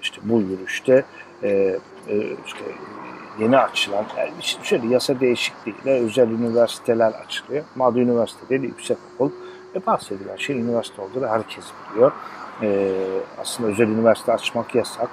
[0.03, 1.05] işte bu yürüyüşte
[1.43, 1.49] e,
[2.09, 2.65] e, işte
[3.41, 4.31] yeni açılan, yani
[4.63, 7.65] şöyle yasa değişikliğiyle özel üniversiteler açılıyor.
[7.77, 9.31] Madde üniversite değil, yüksek okul.
[9.75, 12.13] E bahsedilen şey üniversite olduğunu herkes biliyor.
[12.63, 12.93] E,
[13.39, 15.11] aslında özel üniversite açmak yasak.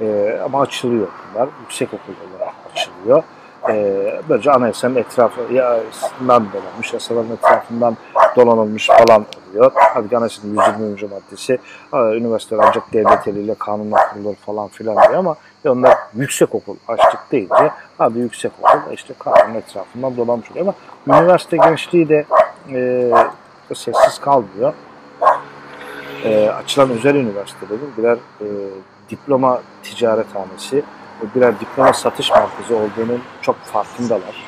[0.00, 1.48] E, ama açılıyor bunlar.
[1.62, 3.22] Yüksek okul olarak açılıyor
[3.68, 7.96] e, böylece anayasanın etrafından dolanmış, yasaların etrafından
[8.36, 9.72] dolanılmış falan oluyor.
[9.74, 11.10] Hadi anayasanın 120.
[11.14, 11.58] maddesi
[11.92, 15.36] üniversiteler ancak devlet eliyle kanunla kurulur falan filan diyor ama
[15.68, 20.66] onlar yüksek okul açtık deyince hadi yüksek okul işte kanun etrafından dolanmış oluyor
[21.06, 22.24] ama üniversite gençliği de
[22.72, 23.10] e,
[23.74, 24.72] sessiz kalmıyor.
[26.24, 28.46] E, açılan özel üniversitelerin birer e,
[29.10, 30.82] diploma ticarethanesi
[31.34, 34.44] birer diploma satış merkezi olduğunun çok farkındalar.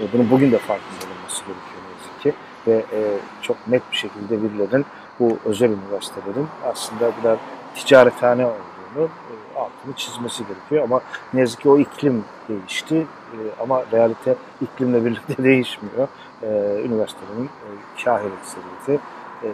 [0.00, 2.34] E, bunun bugün de farkında olması gerekiyor ne yazık ki.
[2.66, 4.86] Ve e, çok net bir şekilde birilerinin
[5.20, 7.36] bu özel üniversitelerin aslında birer
[7.74, 10.84] ticarethane olduğunu e, altını çizmesi gerekiyor.
[10.84, 11.00] Ama
[11.34, 13.06] ne yazık ki o iklim değişti.
[13.60, 16.08] ama realite iklimle birlikte değişmiyor.
[16.84, 17.50] üniversitelerin
[18.04, 19.00] kahir ekseriyeti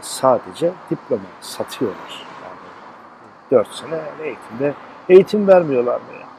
[0.02, 2.26] sadece diploma satıyorlar.
[2.42, 4.74] Yani 4 sene eğitimde
[5.08, 6.29] eğitim vermiyorlar mı ya?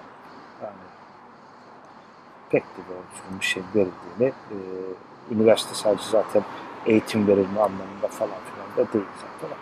[2.51, 4.57] Pek de doğru bir şey verildiğini, e,
[5.31, 6.43] üniversite sadece zaten
[6.85, 9.57] eğitim verilme anlamında falan filan da değil zaten.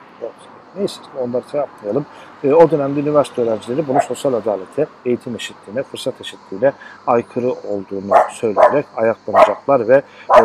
[0.77, 2.05] Neyse onları şey yapmayalım.
[2.43, 6.73] E, o dönemde üniversite öğrencileri bunu sosyal adalete, eğitim eşitliğine, fırsat eşitliğine
[7.07, 10.01] aykırı olduğunu söyleyerek ayaklanacaklar ve
[10.39, 10.43] e,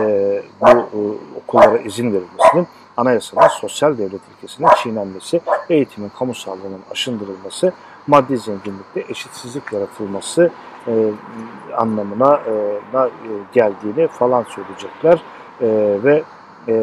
[0.61, 0.83] bu e,
[1.39, 7.73] okullara izin verilmesinin anayasanın sosyal devlet ilkesinin çiğnenmesi, eğitimin kamu sağlığının aşındırılması,
[8.07, 10.51] maddi zenginlikte eşitsizlik yaratılması
[10.89, 11.11] e,
[11.77, 12.51] anlamına e,
[13.05, 13.09] e,
[13.53, 15.23] geldiğini falan söyleyecekler
[15.61, 16.23] e, ve
[16.69, 16.75] e,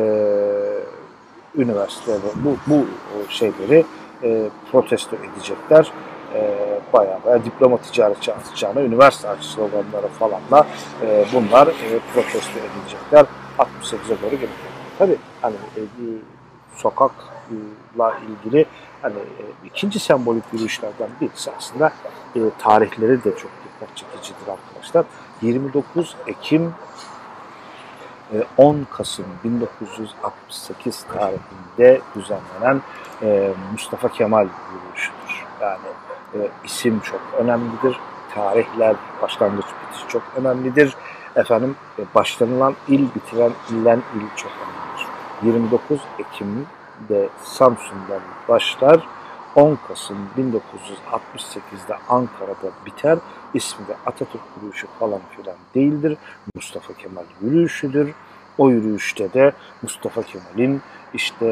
[1.56, 2.86] üniversite bu, bu
[3.30, 3.86] şeyleri
[4.24, 5.92] e, protesto edecekler.
[6.36, 6.58] E,
[6.94, 10.68] bayağı bayağı diploma ticaretçi atacağına üniversite açı sloganları falanla
[11.02, 13.26] e, bunlar e, protesto edilecekler.
[13.60, 14.50] 68'e doğru gelecek.
[15.00, 15.82] Tabii hani e,
[16.76, 18.66] sokakla ilgili
[19.02, 21.94] hani e, ikinci sembolik yürüyüşlerden birisi aslında
[22.36, 23.52] e, tarihleri de çok
[23.82, 25.06] dikkat çekicidir arkadaşlar.
[25.42, 26.74] 29 Ekim
[28.58, 32.82] 10 e, Kasım 1968 tarihinde düzenlenen
[33.22, 35.46] e, Mustafa Kemal yürüyüşüdür.
[35.62, 35.88] Yani
[36.34, 38.00] e, isim çok önemlidir.
[38.36, 40.96] Tarihler, başlangıç bitiş çok önemlidir.
[41.36, 41.76] Efendim
[42.16, 45.08] başlanılan il, bitiren illen il çok önemlidir.
[45.44, 49.00] 29 Ekim'de Samsun'dan başlar
[49.56, 53.18] 10 Kasım 1968'de Ankara'da biter.
[53.54, 56.18] İsmi de Atatürk yürüyüşü falan filan değildir.
[56.56, 58.14] Mustafa Kemal yürüyüşüdür.
[58.58, 60.82] O yürüyüşte de Mustafa Kemal'in
[61.14, 61.46] işte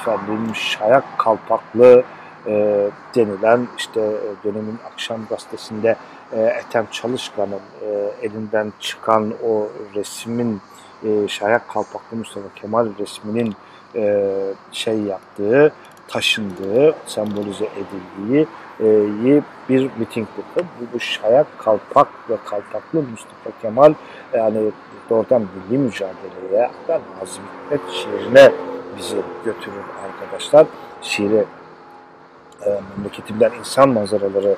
[0.00, 2.02] efendim şayak kalpaklı
[2.46, 4.12] e, denilen işte
[4.44, 5.96] dönemin akşam gazetesinde
[6.32, 10.60] e, Ethem Çalışkan'ın e, elinden çıkan o resmin
[11.04, 13.54] e, şayak kalpaklı Mustafa Kemal resminin
[13.94, 14.32] e,
[14.72, 15.72] şey yaptığı
[16.08, 18.46] taşındığı, sembolize edildiği
[18.80, 20.28] e, bir mitingdi.
[20.56, 20.60] Bu,
[20.94, 23.94] bu şayak kalpak ve kalpaklı Mustafa Kemal
[24.34, 24.70] yani
[25.10, 28.52] doğrudan milli mücadeleye hatta Nazım Hikmet şiirine
[28.98, 30.66] bizi götürür arkadaşlar.
[31.02, 31.44] Şiiri
[32.66, 34.56] e, memleketimden insan manzaraları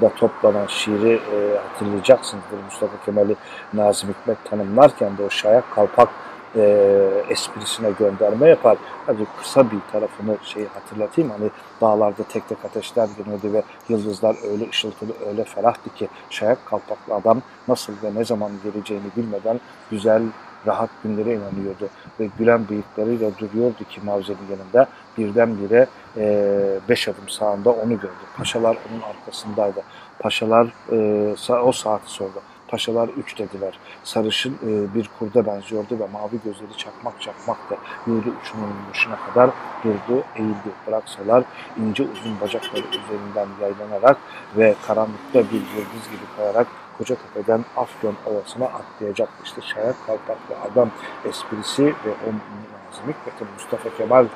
[0.00, 2.64] da toplanan şiiri e, hatırlayacaksınızdır.
[2.64, 3.36] Mustafa Kemal'i
[3.72, 6.08] Nazım Hikmet tanımlarken de o şayak kalpak
[6.56, 8.78] e, esprisine gönderme yapar.
[9.06, 11.30] Hadi kısa bir tarafını şey hatırlatayım.
[11.30, 17.14] Hani dağlarda tek tek ateşler yanıyordu ve yıldızlar öyle ışıltılı, öyle ferahtı ki şayak kalpaklı
[17.14, 19.60] adam nasıl ve ne zaman geleceğini bilmeden
[19.90, 20.22] güzel,
[20.66, 21.88] rahat günlere inanıyordu.
[22.20, 24.88] Ve gülen bıyıklarıyla duruyordu ki mavzenin yanında.
[25.18, 25.86] Birdenbire
[26.16, 28.24] e, beş adım sağında onu gördü.
[28.36, 29.82] Paşalar onun arkasındaydı.
[30.18, 32.40] Paşalar e, o saati sordu.
[32.70, 33.78] Paşalar üç dediler.
[34.04, 37.76] Sarışın e, bir kurda benziyordu ve mavi gözleri çakmak çakmaktı.
[38.06, 39.50] Yürüdü uçunun başına kadar
[39.84, 40.70] durdu, eğildi.
[40.86, 41.44] Bıraksalar
[41.76, 44.16] ince uzun bacakları üzerinden yaylanarak
[44.56, 46.66] ve karanlıkta bir yıldız gibi kayarak
[46.98, 49.44] Kocatepe'den Afyon Ovası'na atlayacaktı.
[49.44, 50.90] İşte Şayak Kalpaklı adam
[51.24, 52.28] esprisi ve o
[52.90, 54.26] Nazım Hikmet'in Mustafa Kemal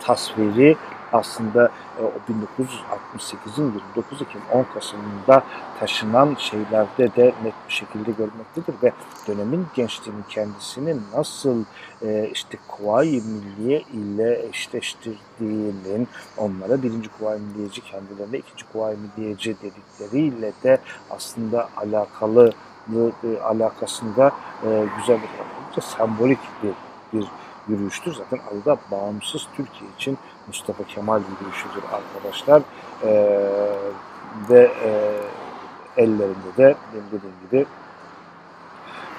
[0.00, 0.76] tasviri
[1.12, 3.64] aslında e, o 1968'in
[3.96, 5.42] 29 Ekim 10 Kasım'ında
[5.80, 8.92] taşınan şeylerde de net bir şekilde görmektedir ve
[9.28, 11.64] dönemin gençliğinin kendisini nasıl
[12.02, 20.52] e, işte Kuvayi Milliye ile eşleştirdiğinin onlara birinci Kuvayi Milliyeci kendilerine ikinci Kuvayi Milliyeci dedikleriyle
[20.64, 20.78] de
[21.10, 22.52] aslında alakalı
[23.24, 24.32] e, alakasında
[24.64, 25.18] e, güzel
[25.76, 26.72] bir sembolik bir
[27.12, 27.26] bir
[27.68, 28.14] yürüyüştür.
[28.14, 32.62] Zaten adı da bağımsız Türkiye için Mustafa Kemal yürüyüşüdür arkadaşlar.
[33.04, 33.38] E,
[34.50, 34.90] ve e,
[35.96, 37.66] ellerinde de dediğim gibi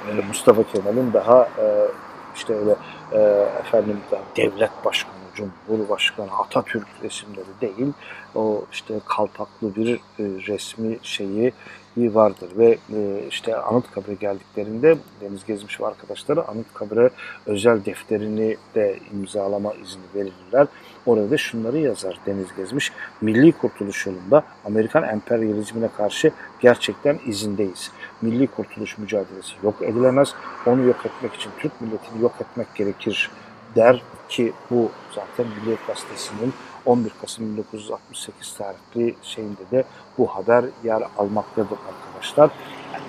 [0.09, 1.87] e, Mustafa Kemal'in daha e,
[2.35, 2.75] işte öyle
[3.11, 3.19] e,
[3.59, 7.93] efendim daha devlet başkanı, cumhurbaşkanı, Atatürk resimleri değil,
[8.35, 11.53] o işte kalpaklı bir e, resmi şeyi
[11.97, 17.09] vardır ve e, işte Anıtkabir'e geldiklerinde Deniz Gezmiş ve arkadaşları Anıtkabir'e
[17.45, 20.67] özel defterini de imzalama izni verirler.
[21.05, 22.91] Orada da şunları yazar Deniz Gezmiş.
[23.21, 27.91] Milli kurtuluş yolunda Amerikan emperyalizmine karşı gerçekten izindeyiz.
[28.21, 30.33] Milli kurtuluş mücadelesi yok edilemez.
[30.65, 33.31] Onu yok etmek için Türk milletini yok etmek gerekir
[33.75, 36.53] der ki bu zaten Milliyet Gazetesi'nin
[36.85, 39.83] 11 Kasım 1968 tarihli şeyinde de
[40.17, 42.49] bu haber yer almaktadır arkadaşlar.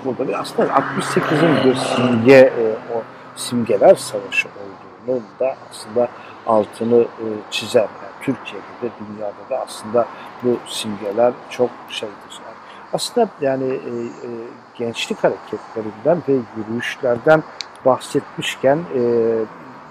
[0.05, 2.53] Burada bir aslında 68'in bir simge
[2.95, 3.03] o
[3.37, 6.09] simgeler savaşı olduğunu da aslında
[6.47, 7.81] altını e, çizer.
[7.81, 10.07] Yani Türkiye'de de dünyada da aslında
[10.43, 12.15] bu simgeler çok şeydir.
[12.47, 12.57] Yani
[12.93, 13.93] aslında yani e,
[14.27, 14.31] e,
[14.75, 17.43] gençlik hareketlerinden ve yürüyüşlerden
[17.85, 19.01] bahsetmişken e,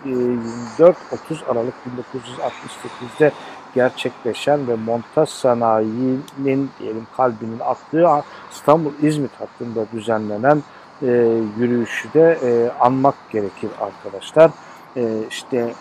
[0.06, 0.92] 24-30
[1.52, 1.74] Aralık
[3.18, 3.32] 1968'de
[3.76, 8.08] gerçekleşen ve montaj sanayinin diyelim kalbinin attığı
[8.52, 10.64] İstanbul-İzmit hattında düzenlenen
[11.02, 11.08] e,
[11.58, 14.52] yürüyüşü de e, anmak gerekir arkadaşlar.
[14.98, 15.74] E, işte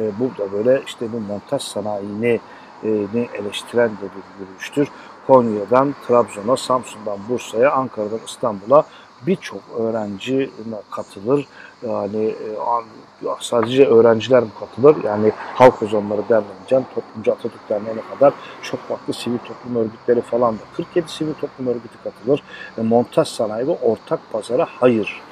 [0.00, 2.40] e, burada böyle işte bu montaj sanayini
[2.84, 2.88] e,
[3.34, 4.88] eleştiren de bir yürüyüştür.
[5.26, 8.84] Konya'dan Trabzon'a, Samsun'dan Bursa'ya, Ankara'dan İstanbul'a
[9.26, 10.50] birçok öğrenci
[10.90, 11.46] katılır.
[11.86, 15.04] Yani e, sadece öğrenciler mi katılır?
[15.04, 20.62] Yani halk ozanları derneğinden Toplumcu Atatürk Derneği'ne kadar çok farklı sivil toplum örgütleri falan da
[20.76, 22.42] 47 sivil toplum örgütü katılır.
[22.78, 25.22] E, montaj sanayi ve ortak pazara hayır.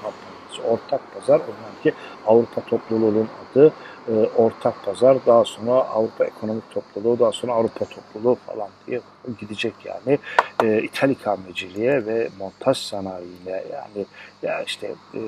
[0.70, 1.40] Ortak pazar
[1.82, 1.94] ki
[2.26, 3.72] Avrupa topluluğunun adı
[4.08, 9.00] e, ortak pazar, daha sonra Avrupa Ekonomik Topluluğu, daha sonra Avrupa Topluluğu falan diye
[9.40, 10.18] gidecek yani.
[10.62, 14.06] E, İthal ikameciliğe ve montaj sanayine yani
[14.42, 15.20] ya işte e,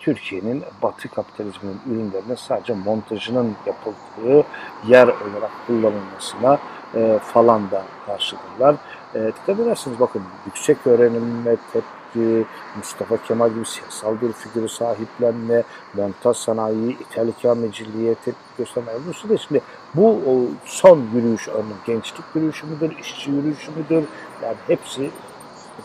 [0.00, 4.46] Türkiye'nin batı kapitalizminin ürünlerine sadece montajının yapıldığı
[4.88, 6.58] yer olarak kullanılmasına
[6.94, 8.74] e, falan da karşıdırlar.
[9.14, 12.44] E, dikkat edersiniz bakın yüksek öğrenime tepki tepki,
[12.76, 15.62] Mustafa Kemal gibi siyasal bir figürü sahiplenme,
[15.94, 18.92] montaj sanayi, ithal ikameciliğe tepki gösterme.
[19.08, 19.60] Bu şimdi
[19.94, 20.20] bu
[20.64, 24.04] son yürüyüş örneğin gençlik yürüyüşü müdür, işçi yürüyüşü müdür?
[24.42, 25.10] Yani hepsi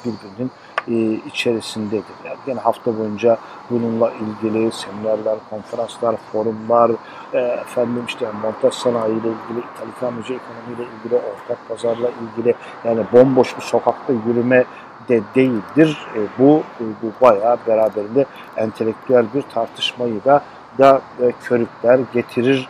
[0.05, 0.51] birbirinin
[0.87, 0.93] e,
[1.27, 2.15] içerisindedir.
[2.25, 3.37] Yani yine hafta boyunca
[3.69, 6.91] bununla ilgili seminerler, konferanslar, forumlar,
[7.33, 13.03] e, efendim işte montaj sanayi ile ilgili, ithal ikameci ekonomiyle ilgili, ortak pazarla ilgili yani
[13.13, 14.65] bomboş bir sokakta yürüme
[15.09, 15.97] de değildir.
[16.15, 18.25] E, bu bu bayağı beraberinde
[18.57, 20.43] entelektüel bir tartışmayı da
[20.77, 22.69] da e, körükler getirir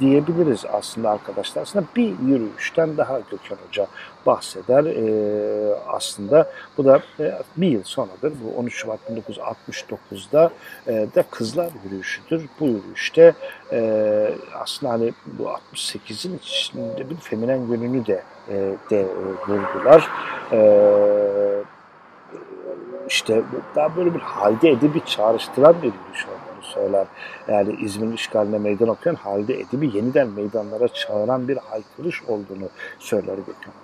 [0.00, 1.62] diyebiliriz aslında arkadaşlar.
[1.62, 3.86] Aslında bir yürüyüşten daha Gökhan Hoca
[4.26, 6.50] bahseder e, aslında.
[6.78, 8.32] Bu da e, bir yıl sonradır.
[8.44, 10.50] Bu 13 Şubat 1969'da
[10.86, 12.46] e, de kızlar yürüyüşüdür.
[12.60, 13.34] Bu yürüyüşte
[13.72, 15.44] e, aslında hani bu
[15.74, 18.54] 68'in içinde bir feminen yönünü de e,
[18.90, 19.06] de e,
[19.48, 20.10] vurgular.
[20.52, 20.60] E,
[23.08, 23.42] işte
[23.76, 27.06] daha böyle bir halde edebi çağrıştıran bir yürüyüş olduğunu söyler.
[27.48, 32.68] Yani İzmir'in işgaline meydan okuyan halde edebi yeniden meydanlara çağıran bir haykırış olduğunu
[32.98, 33.74] söyler Gökhan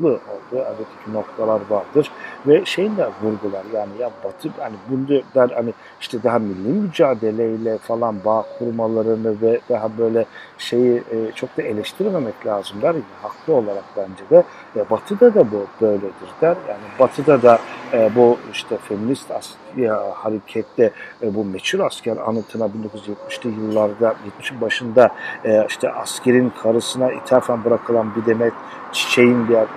[0.00, 0.14] Hoca.
[0.14, 0.64] Haklı oldu.
[0.66, 2.10] Elbette noktalar vardır.
[2.46, 7.78] Ve şeyin de vurgular yani ya Batı hani bunu der hani işte daha milli mücadeleyle
[7.78, 10.24] falan bağ kurmalarını ve daha böyle
[10.58, 12.94] şeyi e, çok da eleştirmemek lazım der.
[12.94, 14.44] Yani, haklı olarak bence de.
[14.76, 16.56] E, batı'da da bu böyledir der.
[16.68, 17.58] Yani Batı'da da
[17.92, 19.30] e, bu işte feminist
[19.76, 20.92] ya, harekette
[21.22, 25.10] e, bu meçhul asker anıtına 1970'li yıllarda 70'in başında
[25.44, 28.52] e, işte askerin karısına ithafen bırakılan bir demet
[28.92, 29.68] çiçeğin bir yani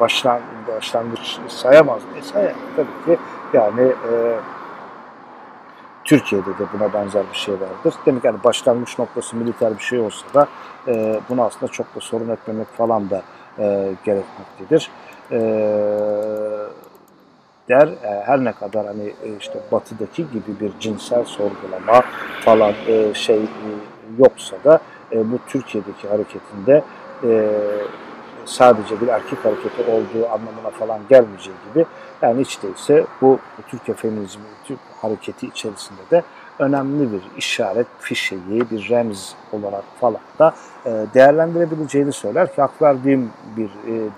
[0.00, 0.40] başlan,
[0.76, 2.02] başlangıç sayamaz?
[2.18, 3.20] E, sayar tabii ki.
[3.52, 4.36] Yani e,
[6.04, 7.94] Türkiye'de de buna benzer bir şey vardır.
[8.06, 10.48] Demek yani başlangıç noktası militer bir şey olsa da
[10.88, 13.22] e, bunu aslında çok da sorun etmemek falan da
[13.58, 14.90] e, gerekmektedir.
[15.30, 15.38] E,
[17.72, 22.02] der e, her ne kadar hani e, işte batıdaki gibi bir cinsel sorgulama
[22.40, 23.40] falan e, şey
[24.18, 24.80] yoksa da
[25.12, 26.82] bu Türkiye'deki hareketinde
[28.44, 31.86] sadece bir erkek hareketi olduğu anlamına falan gelmeyeceği gibi
[32.22, 36.22] yani hiç değilse bu Türkiye feminizmi Türk hareketi içerisinde de
[36.58, 40.54] önemli bir işaret, fişeği, bir remz olarak falan da
[41.14, 43.70] değerlendirebileceğini söyler ki hak verdiğim bir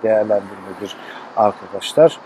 [0.03, 0.95] değerlendirmedir
[1.37, 2.19] arkadaşlar.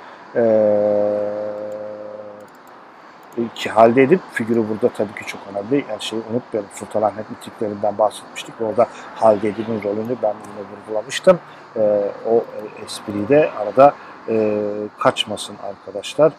[3.55, 5.85] Ki halde edip figürü burada tabii ki çok önemli.
[5.89, 6.69] Yani şeyi unutmayalım.
[6.73, 8.61] Sultan Ahmet mitiklerinden bahsetmiştik.
[8.61, 11.39] Orada halde edibin rolünü ben yine vurgulamıştım.
[11.75, 12.43] E, o
[12.85, 13.93] espriyi de arada
[14.29, 14.63] e,
[14.99, 16.31] kaçmasın arkadaşlar.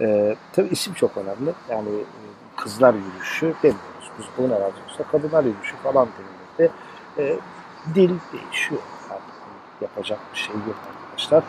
[0.00, 1.52] E, tabii isim çok önemli.
[1.70, 1.88] Yani
[2.56, 4.10] kızlar yürüyüşü demiyoruz.
[4.18, 6.74] Biz buna razıysa kadınlar yürüyüşü falan denilirdi.
[7.18, 7.36] E,
[7.94, 8.80] dil değişiyor.
[9.10, 9.20] Yani
[9.80, 11.42] yapacak bir şey yok arkadaşlar.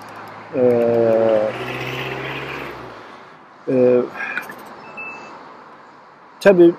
[0.56, 1.52] Ee,
[3.70, 4.02] e,
[6.40, 6.74] tabii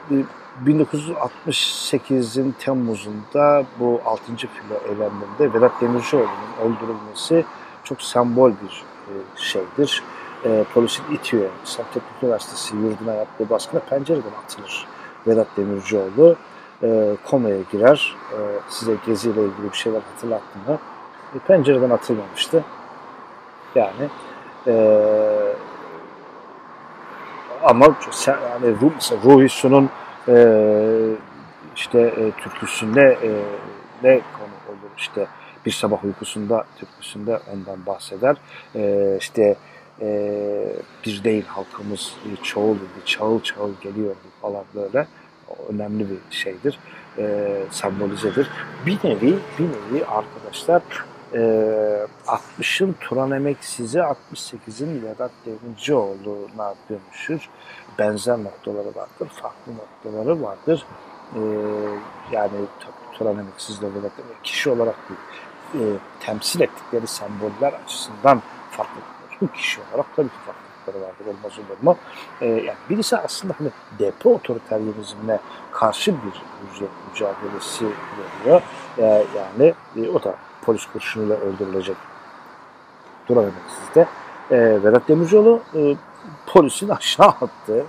[0.66, 4.22] 1968'in Temmuz'unda bu 6.
[4.36, 7.44] filo eylemlerinde Vedat Demircioğlu'nun öldürülmesi
[7.84, 10.02] çok sembol bir e, şeydir.
[10.44, 11.50] E, polisin itiyor.
[11.64, 14.86] Sankt Teknik Üniversitesi yurduna yaptığı baskına pencereden atılır
[15.26, 16.36] Vedat Demircioğlu.
[16.82, 18.16] E, komaya girer.
[18.32, 18.36] E,
[18.68, 20.78] size geziyle ilgili bir şeyler hatırlattım mı?
[21.34, 22.64] E, pencereden atılmamıştı.
[23.74, 24.08] Yani
[24.66, 24.74] e,
[27.62, 29.90] ama yani mesela Ruhi Su'nun
[30.28, 30.36] e,
[31.76, 33.30] işte e, türküsünde e,
[34.02, 35.26] ne konu olur işte
[35.66, 38.36] bir sabah uykusunda türküsünde ondan bahseder.
[38.74, 39.56] E, işte
[40.00, 40.30] e,
[41.06, 42.12] bir değil halkımız
[42.42, 45.06] çoğul idi, çağıl çağıl geliyordu falan böyle.
[45.68, 46.78] Önemli bir şeydir.
[47.18, 48.50] E, sembolizedir.
[48.86, 50.82] Bir nevi, bir nevi arkadaşlar
[51.34, 57.48] e, ee, 60'ın Turan Emeksiz'i 68'in Vedat Demircioğlu'na dönüşür.
[57.98, 60.86] Benzer noktaları vardır, farklı noktaları vardır.
[61.34, 61.40] E,
[62.32, 62.52] yani
[63.12, 65.20] Turan Emeksiz'le Vedat Demircioğlu kişi olarak değil,
[65.74, 69.00] e, temsil ettikleri semboller açısından farklı
[69.54, 71.96] kişi olarak tabii ki farklılıkları vardır olmaz olur mu?
[72.40, 75.38] E, yani birisi aslında hani depo otoriteryenizmine
[75.72, 76.42] karşı bir
[77.10, 77.86] mücadelesi
[78.18, 78.62] veriyor.
[78.98, 79.02] E,
[79.36, 80.34] yani e, o da
[80.68, 81.96] polis kurşunuyla öldürülecek
[83.28, 84.06] duramadık sizde.
[84.50, 85.96] E, Vedat Demircioğlu e,
[86.46, 87.84] polisin aşağı attığı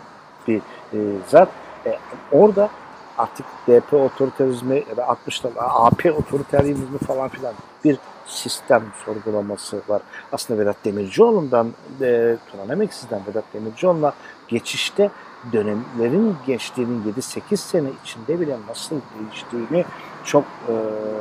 [0.48, 0.62] bir
[0.94, 1.50] e, zat.
[1.86, 2.00] E,
[2.32, 2.70] orada
[3.18, 7.54] artık DP otoriterizmi ya da 60'lar AP otoriterizmi falan filan
[7.84, 10.02] bir sistem sorgulaması var.
[10.32, 11.68] Aslında Vedat Demircioğlu'ndan
[12.02, 14.14] e, Turan Emeksiz'den Vedat Demircioğlu'na
[14.48, 15.10] geçişte
[15.54, 19.86] dönemlerin geçtiğinin 7-8 sene içinde bile nasıl değiştiğini
[20.24, 20.74] çok e,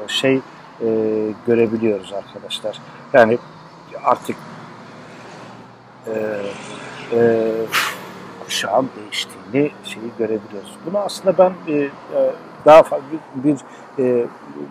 [0.09, 0.41] şey
[0.83, 0.87] e,
[1.47, 2.79] görebiliyoruz arkadaşlar.
[3.13, 3.39] Yani
[4.05, 4.37] artık
[6.07, 6.43] e,
[7.13, 7.53] e,
[8.45, 10.77] kuşağın değiştiğini şeyi görebiliyoruz.
[10.87, 11.91] Bunu aslında ben e, e
[12.65, 13.59] daha fazla bir, bir
[13.99, 14.27] e,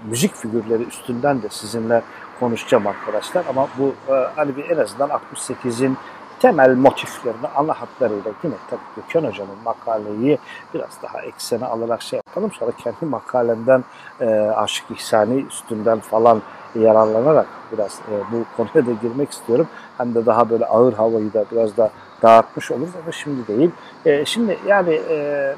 [0.10, 2.01] müzik figürleri üstünden de sizinle
[2.39, 3.45] konuşacağım arkadaşlar.
[3.49, 5.97] Ama bu e, hani bir en azından 68'in
[6.40, 10.38] temel motiflerini ana hatlarıyla yine tabii Gökhan Hocam'ın makaleyi
[10.74, 12.52] biraz daha eksene alarak şey yapalım.
[12.52, 13.84] Sonra kendi makalemden
[14.22, 14.26] e,
[14.56, 16.42] Aşık İhsani üstünden falan
[16.76, 19.68] yararlanarak biraz e, bu konuya da girmek istiyorum.
[19.98, 21.90] Hem de daha böyle ağır havayı da biraz da
[22.22, 23.72] dağıtmış oluruz ama şimdi değil.
[24.06, 25.56] E, şimdi yani e,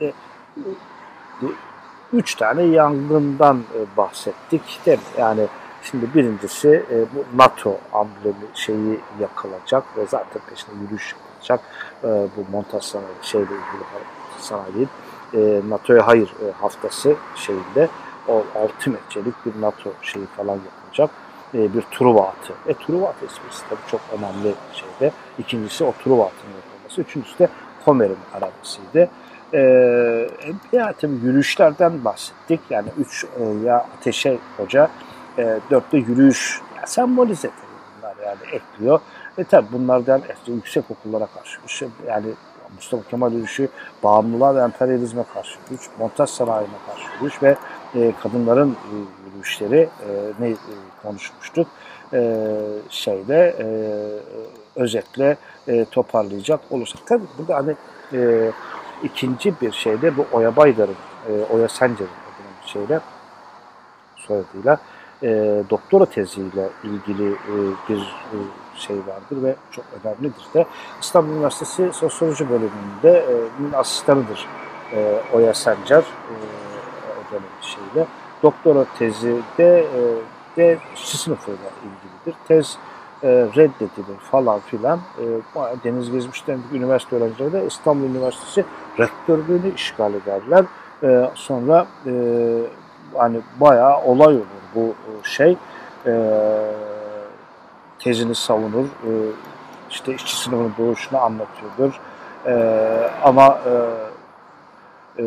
[0.00, 0.12] e,
[2.12, 4.80] üç tane yangından e, bahsettik.
[4.86, 5.04] Değil mi?
[5.18, 5.46] Yani
[5.90, 11.60] şimdi birincisi e, bu NATO amblemi şeyi yakılacak ve zaten peşinde yürüyüş yapılacak.
[12.04, 13.84] E, bu montaj sanayi şeyle ilgili
[14.38, 14.88] sanayi değil.
[15.34, 17.88] E, NATO'ya hayır e, haftası şeyinde
[18.28, 21.10] o 6 metrelik bir NATO şeyi falan yapılacak.
[21.54, 22.52] E, bir Truva atı.
[22.66, 25.12] E Truva atı esprisi tabii çok önemli şeyde.
[25.38, 27.00] İkincisi o Truva atının yapılması.
[27.00, 27.48] Üçüncüsü de
[27.84, 29.10] Homer'in arabasıydı.
[29.54, 30.28] Ee,
[30.72, 32.60] ya tabii yürüyüşlerden bahsettik.
[32.70, 34.90] Yani üç e, ya ateşe hoca,
[35.38, 39.00] e, dörtte yürüyüş ya sembolize tabii bunlar yani ekliyor.
[39.38, 42.26] E tabii bunlardan işte yüksek okullara karşı şey, yani
[42.74, 43.68] Mustafa Kemal yürüyüşü
[44.02, 47.56] bağımlılığa ve emperyalizme karşı yürüyüş, montaj sanayine karşı yürüyüş ve
[47.94, 48.94] e, kadınların e,
[49.26, 50.56] yürüyüşleri e, ne e,
[51.02, 51.68] konuşmuştuk
[52.12, 52.50] e,
[52.90, 53.66] şeyde e,
[54.76, 55.36] özetle
[55.68, 57.00] e, toparlayacak olursak.
[57.06, 57.76] Tabii burada hani
[58.12, 58.50] e,
[59.02, 60.96] ikinci bir şeyde bu Oya Baydar'ın,
[61.28, 62.10] e, Oya Sencer'in
[62.66, 63.00] şeyle
[64.16, 64.78] soyadıyla
[65.24, 67.54] e, doktora teziyle ilgili e,
[67.88, 68.36] bir e,
[68.76, 70.66] şey vardır ve çok önemlidir de
[71.00, 73.24] İstanbul Üniversitesi Sosyoloji bölümünde
[73.72, 74.46] e, asistanıdır
[74.92, 76.34] e, Oya Sencer e,
[77.10, 78.06] o dönem şeyle.
[78.42, 80.00] Doktora tezi de, e,
[80.56, 82.40] de işçi sınıfıyla ilgilidir.
[82.48, 82.78] Tez
[83.22, 84.98] e, reddedilir falan filan.
[84.98, 85.24] E,
[85.84, 88.64] Deniz Gezmiş'ten üniversite öğrencileri de İstanbul Üniversitesi
[88.98, 90.64] rektörlüğünü işgal ederler.
[91.02, 92.12] E, sonra e,
[93.18, 94.44] hani bayağı olay olur
[94.74, 95.56] bu şey.
[96.06, 96.12] E,
[97.98, 98.84] tezini savunur.
[98.84, 99.10] E,
[99.90, 102.00] işte işçi sınıfının doğuşunu anlatıyordur.
[102.46, 102.54] E,
[103.22, 103.58] ama
[105.18, 105.24] e, e,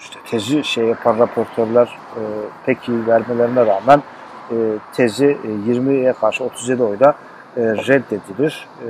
[0.00, 2.20] işte tezi şey yapan raportörler e,
[2.66, 4.02] pek iyi vermelerine rağmen
[4.50, 4.56] e,
[4.92, 7.14] tezi e, 20'ye karşı 37 oyla
[7.56, 8.68] e, reddedilir.
[8.82, 8.88] E,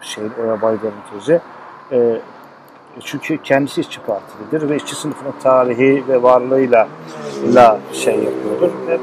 [0.00, 1.40] şeyin Oya Baydar'ın tezi.
[1.92, 2.20] E,
[3.04, 6.88] çünkü kendisi işçi partilidir ve işçi sınıfının tarihi ve varlığıyla
[7.54, 8.70] la şey yapıyordur.
[8.88, 8.98] Ve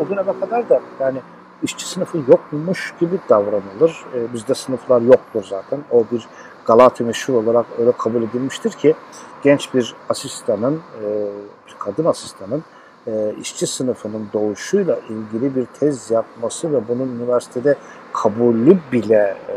[0.00, 1.18] o güne kadar da yani
[1.62, 4.04] işçi sınıfı yokmuş gibi davranılır.
[4.14, 5.80] E, bizde sınıflar yoktur zaten.
[5.90, 6.26] O bir
[6.66, 8.94] Galata meşhur olarak öyle kabul edilmiştir ki
[9.42, 11.26] genç bir asistanın, e,
[11.66, 12.64] bir kadın asistanın
[13.06, 17.74] e, işçi sınıfının doğuşuyla ilgili bir tez yapması ve bunun üniversitede
[18.12, 19.54] kabulü bile e,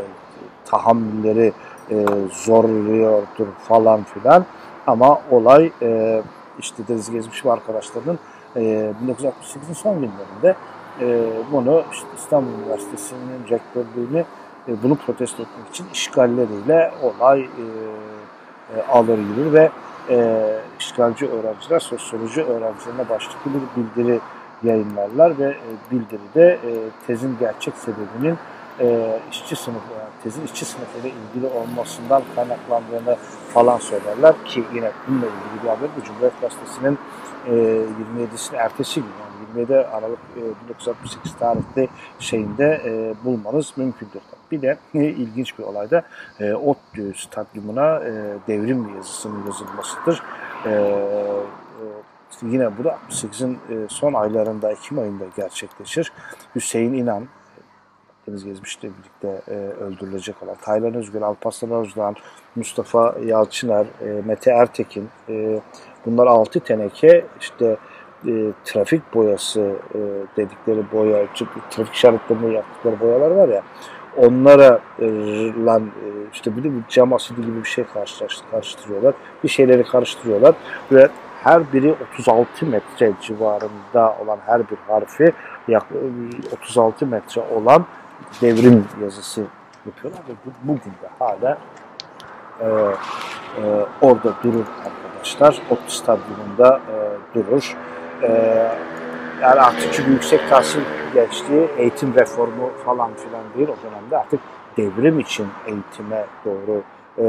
[0.64, 1.52] tahammülleri
[1.90, 4.44] e, zorluyordur falan filan.
[4.86, 6.22] Ama olay e,
[6.58, 8.18] işte Deniz Gezmiş ve arkadaşlarının
[8.56, 8.60] e,
[9.06, 10.56] 1968'in son günlerinde
[11.00, 14.24] e, bunu işte İstanbul Üniversitesi'nin rektörlüğünü
[14.68, 17.44] e, bunu protesto etmek için işgalleriyle olay e,
[18.76, 19.70] e, alır yürür ve
[20.10, 20.46] e,
[20.80, 24.20] işgalci öğrenciler sosyoloji öğrencilerine başlıklı bir bildiri
[24.62, 26.72] yayınlarlar ve e, bildiride e,
[27.06, 28.38] tezin gerçek sebebinin
[28.80, 29.94] e, işçi sınıfı,
[30.24, 33.16] tezin işçi sınıfıyla ilgili olmasından kaynaklandığını
[33.54, 36.98] falan söylerler ki yine bununla ilgili bir haber bu Cumhuriyet Gazetesi'nin
[37.46, 44.20] e, 27'sinin ertesi gün yani 27 Aralık e, 1968 tarihte şeyinde e, bulmanız mümkündür.
[44.50, 46.02] Bir de e, ilginç bir olayda
[46.40, 48.12] e, ODTÜ stadyumuna e,
[48.48, 50.22] devrim yazısının yazılmasıdır.
[50.66, 51.94] E, e,
[52.42, 56.12] yine bu da 68'in e, son aylarında, Ekim ayında gerçekleşir.
[56.54, 57.28] Hüseyin İnan,
[58.28, 62.16] Deniz Gezmiş'le birlikte e, öldürülecek olan Taylan Özgür, Alparslan Özdoğan,
[62.56, 65.60] Mustafa Yalçıner, e, Mete Ertekin e,
[66.06, 67.76] bunlar altı teneke işte
[68.26, 69.60] e, trafik boyası
[69.94, 69.98] e,
[70.36, 71.26] dedikleri boya,
[71.70, 73.62] trafik işaretlerini yaptıkları boyalar var ya
[74.16, 75.06] onlara e,
[75.64, 77.84] lan e, işte bir de bir cam asidi gibi bir şey
[78.50, 79.14] karıştırıyorlar.
[79.44, 80.54] Bir şeyleri karıştırıyorlar
[80.92, 81.08] ve
[81.42, 85.32] her biri 36 metre civarında olan her bir harfi
[86.52, 87.86] 36 metre olan
[88.40, 89.44] devrim yazısı
[89.86, 91.58] yapıyorlar ve bu, bugün de hala
[92.60, 95.62] e, e, orada durur arkadaşlar.
[95.70, 97.76] Ot stadyumunda e, durur.
[98.22, 98.28] E,
[99.42, 100.80] yani artık çünkü yüksek tahsil
[101.14, 104.40] gençliği, eğitim reformu falan filan değil o dönemde artık
[104.76, 106.82] devrim için eğitime doğru
[107.18, 107.24] e,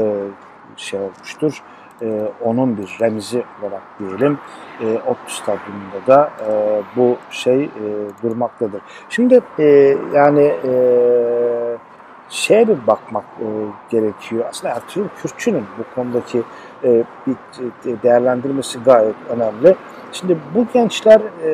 [0.76, 1.62] şey olmuştur.
[2.02, 4.38] E, onun bir remzi olarak diyelim
[4.80, 7.68] e, Ottu Stadyumunda da e, bu şey e,
[8.22, 8.80] durmaktadır.
[9.08, 9.64] Şimdi e,
[10.14, 10.72] yani e,
[12.28, 13.46] şeye bir bakmak e,
[13.90, 14.44] gerekiyor.
[14.50, 16.42] Aslında Ertuğrul Kürkçü'nün bu konudaki
[16.84, 17.36] e, bir
[17.92, 19.76] e, değerlendirmesi gayet önemli.
[20.12, 21.48] Şimdi bu gençler e,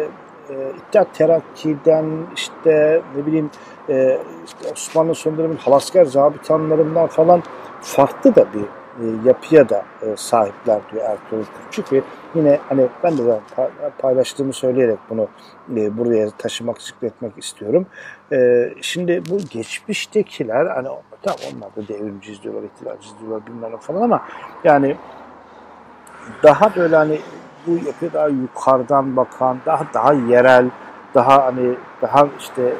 [0.51, 3.51] e, İttihat Terakki'den işte ne bileyim
[3.89, 4.19] e,
[4.73, 7.43] Osmanlı son halasker zabitanlarından falan
[7.81, 8.82] farklı da bir
[9.25, 12.03] yapıya da e, sahipler diyor Ertuğrul Kürçük ve
[12.35, 13.41] yine hani ben de
[13.99, 15.29] paylaştığımı söyleyerek bunu
[15.77, 17.87] e, buraya taşımak, zikretmek istiyorum.
[18.81, 20.89] Şimdi bu geçmiştekiler hani
[21.23, 24.23] tamam onlar da devrimci diyorlar, ihtilalci diyorlar bilmem falan ama
[24.65, 24.97] yani
[26.43, 27.19] daha böyle hani
[27.67, 30.71] bu yapı daha yukarıdan bakan, daha daha yerel,
[31.15, 32.75] daha hani daha işte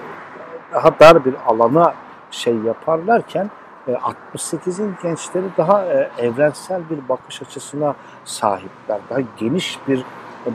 [0.75, 1.95] daha dar bir alana
[2.31, 3.51] şey yaparlarken
[3.89, 5.85] 68'in gençleri daha
[6.19, 9.01] evrensel bir bakış açısına sahipler.
[9.11, 10.05] Daha geniş bir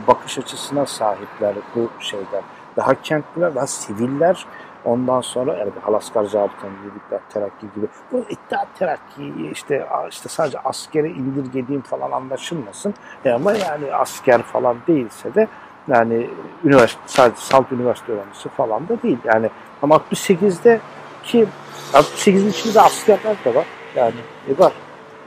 [0.06, 2.42] bakış açısına sahipler bu şeyden.
[2.76, 4.46] Daha kentliler, daha siviller.
[4.84, 7.86] Ondan sonra yani Halaskar Zabıtan İttihat Terakki gibi.
[8.12, 12.94] Bu İttihat Terakki işte, işte sadece askere indirgediğim falan anlaşılmasın.
[13.24, 15.48] E ama yani asker falan değilse de
[15.88, 16.30] yani
[16.64, 19.18] üniversite, sadece salt üniversite öğrencisi falan da değil.
[19.24, 19.50] Yani
[19.82, 20.80] ama 68'de
[21.28, 21.46] ki
[21.92, 23.66] 68'in içinde askerler de var.
[23.96, 24.14] Yani
[24.48, 24.72] e, var.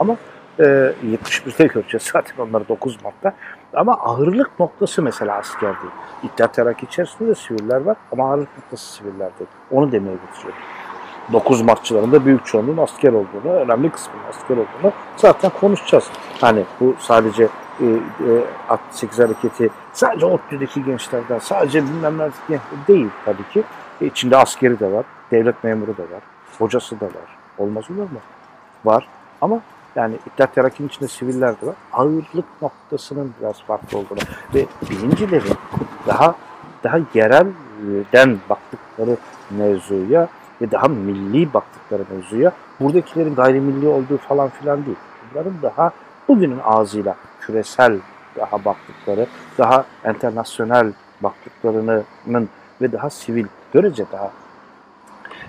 [0.00, 0.16] Ama
[0.58, 3.34] e, 71'de göreceğiz zaten onları 9 Mart'ta.
[3.74, 5.92] Ama ağırlık noktası mesela asker değil.
[6.22, 9.50] İttihat Terakki içerisinde de siviller var ama ağırlık noktası siviller değil.
[9.70, 10.62] Onu demeye getiriyorum.
[11.32, 16.04] 9 Martçıların da büyük çoğunluğun asker olduğunu, önemli kısmının asker olduğunu zaten konuşacağız.
[16.40, 17.48] Hani bu sadece
[17.80, 17.92] e, e,
[18.68, 22.18] 68 hareketi sadece ODTÜ'deki gençlerden, sadece bilmem
[22.88, 23.62] değil tabii ki.
[24.00, 26.22] E, içinde askeri de var, devlet memuru da var,
[26.58, 27.38] hocası da var.
[27.58, 28.20] Olmaz olur mu?
[28.84, 29.08] Var.
[29.40, 29.60] Ama
[29.96, 31.74] yani İttihat Terakki'nin içinde siviller de var.
[31.92, 34.18] Ağırlık noktasının biraz farklı olduğunu
[34.54, 35.56] ve birincilerin
[36.06, 36.34] daha
[36.84, 39.16] daha yerelden baktıkları
[39.50, 40.28] mevzuya
[40.60, 44.96] ve daha milli baktıkları mevzuya buradakilerin gayrimilli olduğu falan filan değil.
[45.30, 45.92] Bunların daha
[46.28, 47.98] bugünün ağzıyla küresel
[48.36, 49.26] daha baktıkları,
[49.58, 52.48] daha internasyonel baktıklarının
[52.80, 54.30] ve daha sivil, görece daha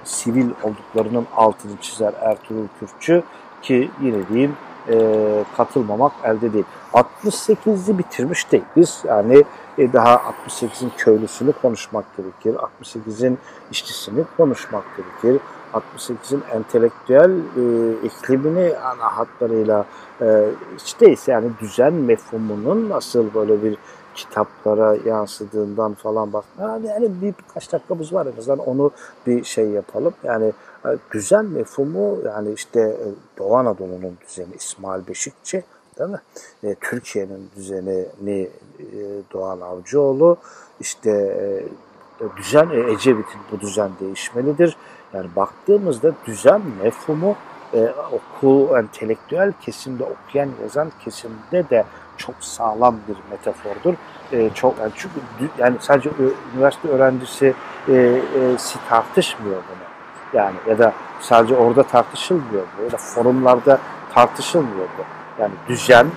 [0.04, 3.24] sivil olduklarının altını çizer Ertuğrul Kürkçü
[3.62, 4.56] ki yine diyeyim
[4.89, 6.66] e, katılmamak elde değil.
[6.93, 8.64] 68'i bitirmiş değil.
[8.76, 9.43] Biz yani
[9.78, 12.62] e, daha 68'in köylüsünü konuşmak gerekir.
[12.86, 13.38] 68'in
[13.72, 15.41] işçisini konuşmak gerekir.
[15.74, 19.86] 68'in entelektüel e, iklimini ana hatlarıyla
[20.22, 20.45] e,
[20.78, 23.78] hiç değilse yani düzen mefhumunun nasıl böyle bir
[24.16, 26.45] kitaplara yansıdığından falan bak.
[26.61, 28.91] Yani, bir birkaç dakikamız var en azından onu
[29.28, 30.14] bir şey yapalım.
[30.24, 30.53] Yani
[30.86, 33.07] e, düzen mefhumu yani işte e,
[33.38, 35.64] Doğu Anadolu'nun düzeni İsmail Beşikçi
[35.99, 36.22] değil mi?
[36.64, 38.49] E, Türkiye'nin düzenini
[38.80, 38.99] e,
[39.34, 40.38] Doğan Avcıoğlu
[40.80, 44.78] işte e, düzen e, Ecevit'in bu düzen değişmelidir.
[45.14, 47.36] Yani baktığımızda düzen mefhumu
[47.74, 51.86] e, okul, entelektüel kesimde okuyan, yazan kesimde de
[52.18, 53.93] çok sağlam bir metafordur.
[54.32, 55.16] E, çok yani çünkü
[55.57, 56.09] yani sadece
[56.55, 57.53] üniversite öğrencisi
[57.88, 59.93] e, e, si tartışmıyor bunu.
[60.34, 63.80] Yani ya da sadece orada tartışılmıyor bu ya da forumlarda
[64.14, 65.03] tartışılmıyor bu.
[65.41, 66.07] Yani düzen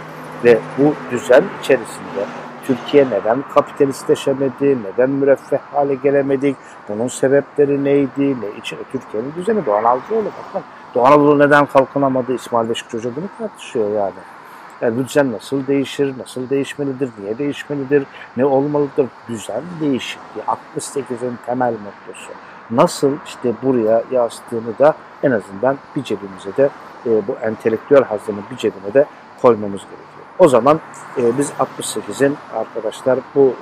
[0.44, 2.26] ve bu düzen içerisinde
[2.66, 6.56] Türkiye neden kapitalistleşemedi, neden müreffeh hale gelemedik,
[6.88, 10.62] bunun sebepleri neydi, ne için Türkiye'nin düzeni Doğan Avcıoğlu bakın.
[10.94, 12.34] Doğu Anadolu neden kalkınamadı?
[12.34, 14.35] İsmail Beşik Hoca bunu tartışıyor yani.
[14.80, 18.06] Yani düzen nasıl değişir, nasıl değişmelidir, niye değişmelidir,
[18.36, 19.06] ne olmalıdır?
[19.28, 20.42] Düzen değişikliği,
[20.76, 22.30] 68'in temel mottosu.
[22.70, 26.70] Nasıl işte buraya yazdığını da en azından bir cebimize de
[27.06, 29.06] e, bu entelektüel hazının bir cebine de
[29.42, 30.26] koymamız gerekiyor.
[30.38, 30.80] O zaman
[31.16, 33.54] e, biz 68'in arkadaşlar bu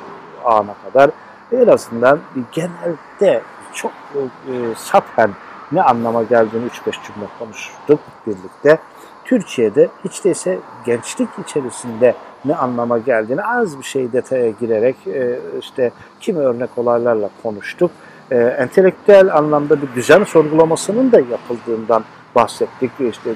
[0.45, 1.11] ana kadar
[1.53, 2.21] en azından
[2.53, 3.43] genelde
[3.73, 3.93] çok
[4.23, 5.31] e, sathen
[5.73, 8.79] ne anlama geldiğini 3-5 cümle konuştuk birlikte.
[9.25, 12.15] Türkiye'de hiç değilse gençlik içerisinde
[12.45, 17.91] ne anlama geldiğini az bir şey detaya girerek e, işte kimi örnek olaylarla konuştuk.
[18.31, 22.05] E, entelektüel anlamda bir düzen sorgulamasının da yapıldığından
[22.35, 22.91] bahsettik.
[23.01, 23.31] İşte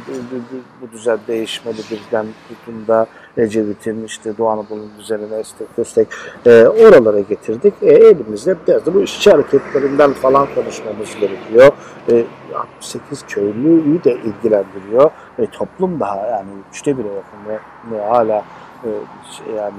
[0.81, 3.07] bu düzen değişmeli birden tutunda
[3.39, 6.09] Ecevit'in işte Doğu Anadolu'nun düzenine istek köstek
[6.47, 7.75] e, oralara getirdik.
[7.83, 11.73] E, elimizde biraz da bu işçi hareketlerinden falan konuşmamız gerekiyor.
[12.11, 12.25] E,
[12.55, 15.11] 68 köylüyü de ilgilendiriyor.
[15.39, 17.59] E, toplum daha yani üçte bire yakın ve,
[17.93, 18.45] ve hala
[18.85, 18.89] e,
[19.31, 19.75] şey, yani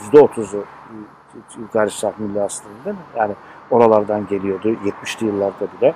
[0.00, 0.64] yüzde otuzu
[1.72, 2.96] gayri safi milli aslında?
[3.16, 3.32] Yani
[3.70, 5.94] oralardan geliyordu 70'li yıllarda bile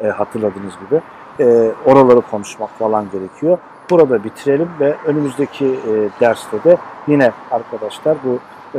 [0.00, 1.00] e, hatırladığınız gibi.
[1.40, 3.58] E, oraları konuşmak falan gerekiyor.
[3.90, 6.76] Burada bitirelim ve önümüzdeki e, derste de
[7.06, 8.38] yine arkadaşlar bu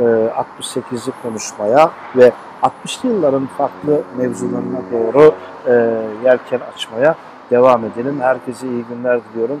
[0.60, 2.32] 68'i konuşmaya ve
[2.62, 5.34] 60'lı yılların farklı mevzularına doğru
[5.66, 5.72] e,
[6.24, 7.14] yelken açmaya
[7.50, 8.20] devam edelim.
[8.20, 9.60] Herkese iyi günler diliyorum.